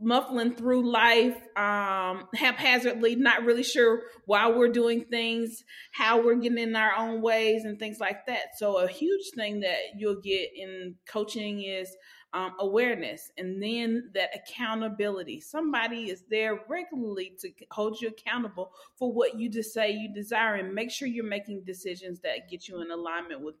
muffling 0.00 0.54
through 0.54 0.90
life 0.90 1.36
um, 1.56 2.24
haphazardly, 2.34 3.16
not 3.16 3.44
really 3.44 3.62
sure 3.62 4.02
why 4.26 4.50
we're 4.50 4.68
doing 4.68 5.04
things, 5.10 5.64
how 5.92 6.22
we're 6.22 6.34
getting 6.34 6.58
in 6.58 6.76
our 6.76 6.94
own 6.96 7.22
ways, 7.22 7.64
and 7.64 7.78
things 7.78 7.98
like 8.00 8.26
that. 8.26 8.56
So, 8.56 8.78
a 8.78 8.88
huge 8.88 9.30
thing 9.34 9.60
that 9.60 9.78
you'll 9.96 10.20
get 10.20 10.50
in 10.54 10.96
coaching 11.08 11.62
is 11.62 11.94
um, 12.32 12.52
awareness 12.58 13.30
and 13.38 13.62
then 13.62 14.10
that 14.14 14.30
accountability. 14.34 15.40
Somebody 15.40 16.10
is 16.10 16.22
there 16.28 16.60
regularly 16.68 17.32
to 17.40 17.50
hold 17.70 18.00
you 18.00 18.08
accountable 18.08 18.72
for 18.98 19.10
what 19.10 19.38
you 19.38 19.48
just 19.48 19.72
say 19.72 19.92
you 19.92 20.12
desire 20.12 20.56
and 20.56 20.74
make 20.74 20.90
sure 20.90 21.08
you're 21.08 21.24
making 21.24 21.62
decisions 21.64 22.20
that 22.20 22.50
get 22.50 22.68
you 22.68 22.82
in 22.82 22.90
alignment 22.90 23.40
with 23.42 23.54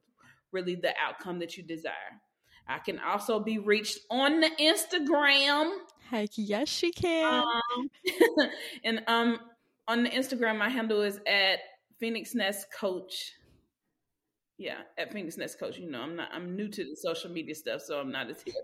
really 0.52 0.74
the 0.74 0.92
outcome 1.02 1.38
that 1.38 1.56
you 1.56 1.62
desire. 1.62 2.20
I 2.68 2.78
can 2.78 2.98
also 2.98 3.40
be 3.40 3.58
reached 3.58 3.98
on 4.10 4.40
the 4.40 4.50
Instagram. 4.60 5.72
Heck 6.10 6.30
yes, 6.34 6.68
she 6.68 6.92
can. 6.92 7.44
Um, 7.44 7.90
and 8.84 9.02
um, 9.06 9.38
on 9.88 10.02
the 10.02 10.10
Instagram, 10.10 10.58
my 10.58 10.68
handle 10.68 11.02
is 11.02 11.20
at 11.26 11.58
Phoenix 11.98 12.34
Nest 12.34 12.66
Coach. 12.72 13.32
Yeah, 14.58 14.78
at 14.98 15.12
Phoenix 15.12 15.36
Nest 15.36 15.58
Coach. 15.58 15.78
You 15.78 15.90
know, 15.90 16.00
I'm 16.00 16.16
not. 16.16 16.30
I'm 16.32 16.56
new 16.56 16.68
to 16.68 16.84
the 16.84 16.96
social 16.96 17.30
media 17.30 17.54
stuff, 17.54 17.82
so 17.82 18.00
I'm 18.00 18.10
not 18.10 18.30
as 18.30 18.42
hip. 18.42 18.54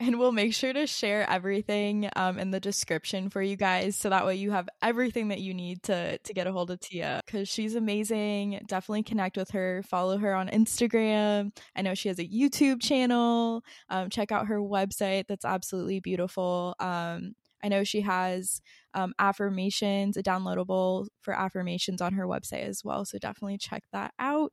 And 0.00 0.18
we'll 0.18 0.32
make 0.32 0.52
sure 0.54 0.72
to 0.72 0.88
share 0.88 1.28
everything 1.30 2.10
um, 2.16 2.38
in 2.38 2.50
the 2.50 2.58
description 2.58 3.30
for 3.30 3.40
you 3.40 3.54
guys, 3.56 3.96
so 3.96 4.10
that 4.10 4.26
way 4.26 4.34
you 4.34 4.50
have 4.50 4.68
everything 4.82 5.28
that 5.28 5.40
you 5.40 5.54
need 5.54 5.84
to 5.84 6.18
to 6.18 6.34
get 6.34 6.48
a 6.48 6.52
hold 6.52 6.72
of 6.72 6.80
Tia 6.80 7.20
because 7.24 7.48
she's 7.48 7.76
amazing. 7.76 8.60
Definitely 8.66 9.04
connect 9.04 9.36
with 9.36 9.50
her. 9.52 9.84
Follow 9.88 10.18
her 10.18 10.34
on 10.34 10.48
Instagram. 10.48 11.56
I 11.76 11.82
know 11.82 11.94
she 11.94 12.08
has 12.08 12.18
a 12.18 12.26
YouTube 12.26 12.82
channel. 12.82 13.62
Um, 13.88 14.10
check 14.10 14.32
out 14.32 14.48
her 14.48 14.60
website. 14.60 15.26
That's 15.28 15.44
absolutely 15.44 16.00
beautiful. 16.00 16.74
Um, 16.80 17.34
I 17.62 17.68
know 17.68 17.84
she 17.84 18.00
has 18.02 18.60
um, 18.94 19.14
affirmations, 19.18 20.16
a 20.16 20.22
downloadable 20.24 21.06
for 21.22 21.32
affirmations 21.32 22.02
on 22.02 22.14
her 22.14 22.26
website 22.26 22.66
as 22.66 22.82
well. 22.84 23.04
So 23.04 23.18
definitely 23.18 23.58
check 23.58 23.84
that 23.92 24.12
out. 24.18 24.52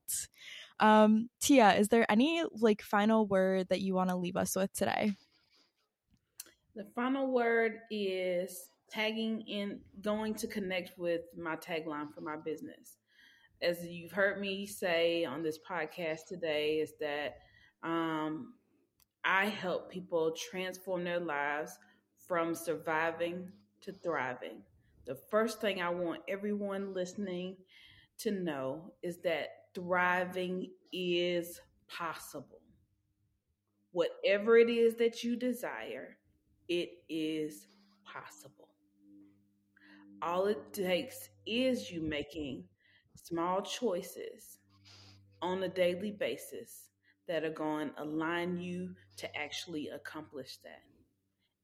Um, 0.79 1.29
Tia, 1.41 1.73
is 1.73 1.89
there 1.89 2.09
any 2.09 2.43
like 2.59 2.81
final 2.83 3.25
word 3.27 3.67
that 3.69 3.81
you 3.81 3.95
want 3.95 4.11
to 4.11 4.15
leave 4.15 4.37
us 4.37 4.55
with 4.55 4.71
today? 4.71 5.13
The 6.75 6.85
final 6.95 7.31
word 7.31 7.79
is 7.89 8.69
tagging 8.89 9.41
in, 9.41 9.79
going 10.01 10.33
to 10.35 10.47
connect 10.47 10.97
with 10.97 11.21
my 11.37 11.55
tagline 11.57 12.13
for 12.13 12.21
my 12.21 12.37
business. 12.37 12.97
As 13.61 13.85
you've 13.85 14.11
heard 14.11 14.39
me 14.39 14.65
say 14.65 15.25
on 15.25 15.43
this 15.43 15.59
podcast 15.69 16.27
today, 16.27 16.79
is 16.79 16.93
that 16.99 17.39
um, 17.83 18.53
I 19.25 19.47
help 19.47 19.91
people 19.91 20.31
transform 20.31 21.03
their 21.03 21.19
lives 21.19 21.77
from 22.27 22.55
surviving 22.55 23.51
to 23.81 23.91
thriving. 23.91 24.61
The 25.05 25.15
first 25.15 25.59
thing 25.59 25.81
I 25.81 25.89
want 25.89 26.21
everyone 26.29 26.93
listening 26.93 27.57
to 28.19 28.31
know 28.31 28.93
is 29.03 29.17
that 29.19 29.47
thriving 29.75 30.71
is 30.93 31.59
possible. 31.89 32.61
Whatever 33.91 34.57
it 34.57 34.69
is 34.69 34.95
that 34.95 35.23
you 35.23 35.35
desire, 35.35 36.17
it 36.67 36.89
is 37.09 37.67
possible. 38.05 38.69
All 40.21 40.45
it 40.45 40.73
takes 40.73 41.29
is 41.45 41.91
you 41.91 42.01
making 42.01 42.63
small 43.15 43.61
choices 43.61 44.59
on 45.41 45.63
a 45.63 45.69
daily 45.69 46.11
basis 46.11 46.89
that 47.27 47.43
are 47.43 47.49
going 47.49 47.89
to 47.89 48.03
align 48.03 48.57
you 48.57 48.93
to 49.17 49.37
actually 49.37 49.89
accomplish 49.89 50.57
that. 50.63 50.83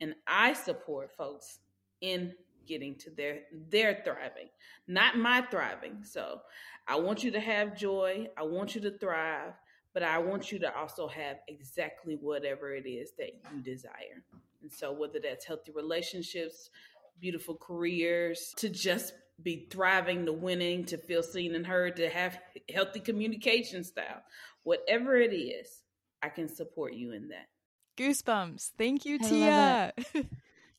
And 0.01 0.15
I 0.27 0.53
support 0.53 1.11
folks 1.11 1.59
in 2.01 2.33
getting 2.67 2.95
to 2.95 3.09
their 3.11 3.39
their 3.69 4.01
thriving, 4.03 4.49
not 4.87 5.17
my 5.17 5.41
thriving. 5.49 6.03
So 6.03 6.41
I 6.87 6.99
want 6.99 7.23
you 7.23 7.31
to 7.31 7.39
have 7.39 7.77
joy. 7.77 8.27
I 8.37 8.43
want 8.43 8.75
you 8.75 8.81
to 8.81 8.97
thrive, 8.97 9.53
but 9.93 10.03
I 10.03 10.17
want 10.19 10.51
you 10.51 10.59
to 10.59 10.77
also 10.77 11.07
have 11.07 11.37
exactly 11.47 12.17
whatever 12.21 12.75
it 12.75 12.87
is 12.87 13.11
that 13.17 13.31
you 13.53 13.61
desire. 13.61 14.23
And 14.62 14.72
so, 14.72 14.91
whether 14.91 15.20
that's 15.20 15.45
healthy 15.45 15.72
relationships, 15.72 16.70
beautiful 17.20 17.55
careers, 17.55 18.53
to 18.58 18.70
just 18.70 19.14
be 19.41 19.68
thriving, 19.70 20.26
to 20.26 20.34
winning, 20.34 20.86
to 20.86 20.97
feel 20.97 21.22
seen 21.24 21.55
and 21.55 21.66
heard, 21.66 21.95
to 21.97 22.10
have 22.10 22.39
healthy 22.74 22.99
communication 22.99 23.84
style, 23.84 24.22
whatever 24.64 25.16
it 25.18 25.34
is, 25.34 25.84
I 26.24 26.30
can 26.30 26.47
support 26.47 26.93
you 26.93 27.12
in 27.12 27.30
that. 27.30 27.47
Goosebumps. 27.97 28.72
Thank 28.78 29.05
you, 29.05 29.20
Tia. 29.20 29.93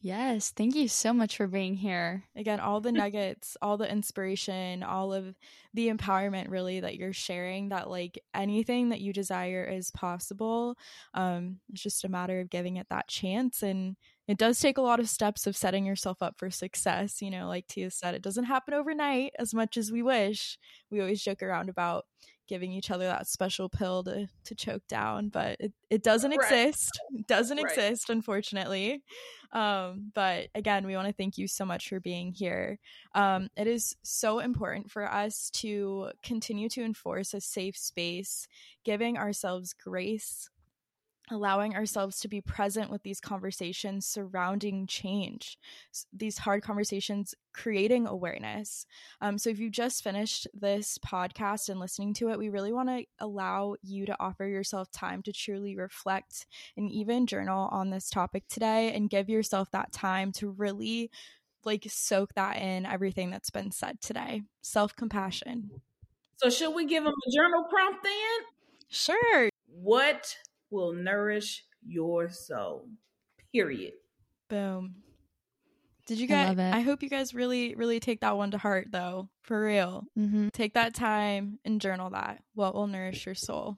Yes, 0.01 0.53
thank 0.53 0.77
you 0.77 0.87
so 0.87 1.13
much 1.13 1.37
for 1.37 1.49
being 1.49 1.75
here. 1.75 2.23
Again, 2.37 2.61
all 2.61 2.81
the 2.81 2.93
nuggets, 2.93 3.57
all 3.61 3.77
the 3.77 3.91
inspiration, 3.91 4.85
all 4.85 5.13
of 5.13 5.35
the 5.75 5.89
empowerment 5.89 6.49
really 6.51 6.79
that 6.81 6.97
you're 6.97 7.13
sharing 7.13 7.71
that 7.71 7.91
like 7.91 8.17
anything 8.33 8.91
that 8.91 9.01
you 9.01 9.13
desire 9.13 9.65
is 9.65 9.91
possible. 9.91 10.77
Um 11.15 11.59
it's 11.73 11.83
just 11.83 12.05
a 12.05 12.09
matter 12.09 12.39
of 12.41 12.49
giving 12.49 12.77
it 12.77 12.87
that 12.91 13.09
chance 13.09 13.63
and 13.65 13.97
it 14.29 14.39
does 14.39 14.61
take 14.61 14.79
a 14.79 14.83
lot 14.83 15.01
of 15.01 15.09
steps 15.09 15.47
of 15.49 15.57
setting 15.57 15.85
yourself 15.85 16.23
up 16.23 16.39
for 16.39 16.49
success, 16.51 17.21
you 17.21 17.31
know, 17.31 17.49
like 17.49 17.67
Tia 17.67 17.91
said, 17.91 18.15
it 18.15 18.23
doesn't 18.23 18.45
happen 18.45 18.75
overnight 18.75 19.33
as 19.39 19.53
much 19.53 19.77
as 19.77 19.91
we 19.91 20.03
wish. 20.03 20.59
We 20.91 21.01
always 21.01 21.23
joke 21.25 21.43
around 21.43 21.71
about 21.71 22.05
giving 22.49 22.73
each 22.73 22.91
other 22.91 23.05
that 23.05 23.27
special 23.27 23.69
pill 23.69 24.03
to 24.03 24.27
to 24.45 24.55
choke 24.55 24.83
down 24.89 25.29
but 25.29 25.57
it, 25.61 25.73
it 25.91 26.03
doesn't 26.03 26.31
right. 26.31 26.41
exist 26.41 26.99
it 27.15 27.27
doesn't 27.27 27.59
right. 27.59 27.67
exist 27.67 28.11
unfortunately 28.11 29.03
um, 29.53 30.11
but 30.15 30.49
again 30.55 30.87
we 30.87 30.97
want 30.97 31.07
to 31.07 31.15
thank 31.15 31.39
you 31.39 31.47
so 31.47 31.65
much 31.65 31.89
for 31.89 32.01
being 32.01 32.33
here 32.33 32.79
um, 33.15 33.49
it 33.57 33.67
is 33.67 33.95
so 34.03 34.41
important 34.41 34.91
for 34.91 35.11
us 35.11 35.51
to 35.51 36.11
continue 36.23 36.69
to 36.69 36.83
enforce 36.83 37.35
a 37.35 37.41
safe 37.41 37.77
space 37.77 38.49
giving 38.85 39.17
ourselves 39.17 39.73
grace 39.73 40.51
allowing 41.31 41.75
ourselves 41.75 42.21
to 42.21 42.29
be 42.29 42.41
present 42.41 42.91
with 42.91 43.03
these 43.03 43.21
conversations 43.21 44.07
surrounding 44.07 44.87
change, 44.87 45.59
these 46.13 46.39
hard 46.39 46.63
conversations, 46.63 47.35
creating 47.53 48.07
awareness. 48.07 48.87
Um, 49.21 49.39
so, 49.39 49.51
if 49.51 49.59
you 49.59 49.71
just 49.71 50.03
finished 50.03 50.47
this 50.55 50.99
podcast 50.99 51.69
and 51.69 51.81
listening 51.81 52.15
to 52.15 52.31
it, 52.31 52.39
we 52.39 52.49
really 52.49 52.73
want 52.73 52.89
to 52.89 53.05
allow 53.19 53.77
you 53.83 54.07
to 54.07 54.17
offer 54.21 54.47
yourself 54.47 54.91
time 54.91 55.23
to 55.23 55.33
truly 55.33 55.77
reflect 55.77 56.47
and 56.77 56.91
even 56.91 57.27
journal 57.27 57.69
on 57.71 57.91
this 57.91 58.11
topic 58.11 58.45
today 58.49 58.93
and 58.93 59.11
give 59.11 59.29
yourself 59.29 59.71
that 59.73 59.93
time 59.93 60.33
to 60.33 60.51
really 60.51 61.11
like 61.65 61.87
soak 61.89 62.35
that 62.35 62.57
in 62.57 62.87
everything 62.87 63.31
that's 63.31 63.51
been 63.51 63.71
said 63.71 64.01
today. 64.01 64.43
Self 64.63 64.95
compassion. 64.97 65.71
So, 66.37 66.51
should 66.51 66.75
we 66.75 66.87
give 66.87 67.05
them 67.05 67.13
a 67.13 67.37
journal 67.37 67.65
prompt 67.69 68.03
then? 68.05 68.41
Sure. 68.89 69.49
What 69.67 70.37
will 70.71 70.93
nourish 70.93 71.65
your 71.87 72.31
soul. 72.31 72.89
Period. 73.53 73.95
Boom. 74.49 74.97
Did 76.07 76.21
you 76.21 76.27
guys? 76.27 76.59
I, 76.59 76.79
I, 76.79 76.81
hope 76.81 77.03
you 77.03 77.11
guys 77.11 77.35
really, 77.35 77.75
really 77.75 78.01
take 78.01 78.21
that 78.21 78.37
one 78.37 78.51
to 78.53 78.59
heart, 78.59 78.89
though. 78.91 79.29
For 79.43 79.63
real. 79.63 80.05
Mm-hmm. 80.19 80.49
Take 80.49 80.75
that 80.75 80.95
time 80.95 81.59
and 81.67 81.81
journal 81.81 82.11
that. 82.11 82.43
What 82.55 82.75
will 82.75 82.87
nourish 82.87 83.27
your 83.27 83.35
soul? 83.35 83.77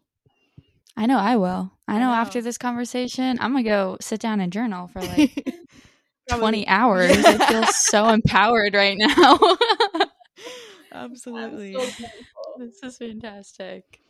I 0.97 1.07
know 1.07 1.19
I 1.19 1.37
will. 1.37 1.73
I 1.89 1.95
know, 1.95 2.07
I 2.07 2.11
know. 2.11 2.13
after 2.13 2.41
this 2.41 2.59
conversation, 2.59 3.39
I'm 3.41 3.53
going 3.53 3.65
to 3.65 3.71
go 3.71 3.97
sit 4.01 4.21
down 4.21 4.41
and 4.41 4.53
journal 4.53 4.87
for 4.89 5.01
like 5.01 5.45
20 6.31 6.69
hours. 6.69 7.11
I 7.25 7.47
feel 7.47 7.67
so 7.67 8.09
empowered 8.13 8.75
right 8.75 8.97
now. 8.99 9.39
Absolutely. 10.93 11.75
So 11.75 12.07
this 12.61 12.83
is 12.83 12.99
fantastic. 12.99 14.01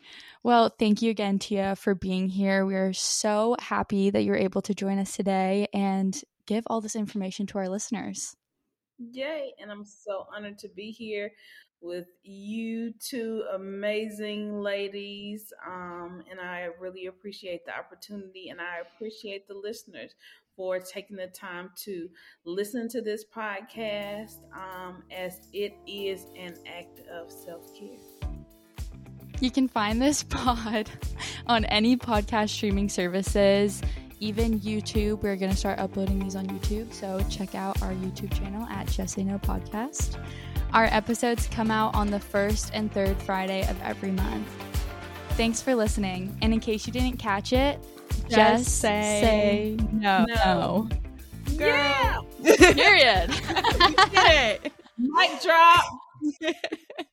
Well, 0.43 0.75
thank 0.79 1.03
you 1.03 1.11
again, 1.11 1.39
Tia, 1.39 1.77
for 1.77 1.95
being 1.95 2.29
here. 2.29 2.67
We 2.67 2.75
are 2.75 2.93
so 2.93 3.57
happy 3.61 4.11
that 4.11 4.23
you're 4.23 4.37
able 4.37 4.63
to 4.63 4.75
join 4.75 4.99
us 4.99 5.15
today 5.15 5.69
and 5.73 6.21
give 6.47 6.65
all 6.67 6.81
this 6.81 6.97
information 6.97 7.47
to 7.47 7.59
our 7.59 7.69
listeners. 7.69 8.37
Yay. 8.99 9.53
And 9.61 9.71
I'm 9.71 9.85
so 9.85 10.27
honored 10.35 10.59
to 10.59 10.69
be 10.69 10.91
here 10.91 11.33
with 11.81 12.09
you 12.23 12.93
two 13.01 13.45
amazing 13.55 14.61
ladies. 14.61 15.53
Um, 15.67 16.23
and 16.31 16.41
I 16.41 16.69
really 16.79 17.07
appreciate 17.07 17.65
the 17.65 17.77
opportunity 17.77 18.49
and 18.51 18.61
I 18.61 18.81
appreciate 18.81 19.49
the 19.49 19.55
listeners 19.55 20.15
for 20.57 20.79
taking 20.79 21.17
the 21.17 21.29
time 21.29 21.71
to 21.75 22.09
listen 22.45 22.89
to 22.89 23.01
this 23.01 23.25
podcast 23.25 24.41
um, 24.53 25.05
as 25.11 25.41
it 25.53 25.73
is 25.87 26.27
an 26.37 26.55
act 26.67 27.01
of 27.09 27.31
self 27.31 27.75
care. 27.79 28.20
You 29.41 29.51
can 29.51 29.69
find 29.69 30.01
this 30.01 30.23
pod 30.29 30.91
on 31.47 31.65
any 31.67 31.97
podcast 31.97 32.51
streaming 32.51 32.89
services, 32.89 33.83
even 34.21 34.61
YouTube. 34.61 35.23
We're 35.23 35.37
going 35.37 35.51
to 35.51 35.57
start 35.57 35.79
uploading 35.79 36.19
these 36.19 36.37
on 36.37 36.47
YouTube. 36.47 36.93
So 36.93 37.25
check 37.31 37.55
out 37.55 37.81
our 37.83 37.93
YouTube 37.93 38.37
channel 38.39 38.67
at 38.67 38.87
Just 38.87 39.15
Say 39.15 39.25
No 39.25 39.39
Podcast. 39.39 40.23
Our 40.73 40.85
episodes 40.85 41.49
come 41.49 41.71
out 41.71 41.95
on 41.95 42.11
the 42.11 42.21
first 42.21 42.71
and 42.75 42.93
third 42.93 43.21
Friday 43.23 43.67
of 43.69 43.81
every 43.83 44.13
month. 44.13 44.47
Thanks 45.31 45.63
for 45.63 45.75
listening. 45.75 46.37
And 46.43 46.53
in 46.53 46.61
case 46.61 46.87
you 46.87 46.93
didn't 46.93 47.17
catch 47.17 47.53
it, 47.53 47.83
just, 48.29 48.35
just 48.35 48.79
say, 48.79 49.77
say, 49.79 49.85
no. 49.93 50.27
no. 50.29 50.89
Yeah. 51.53 52.21
Period. 52.45 53.31
Mic 54.99 55.43
drop. 55.43 57.07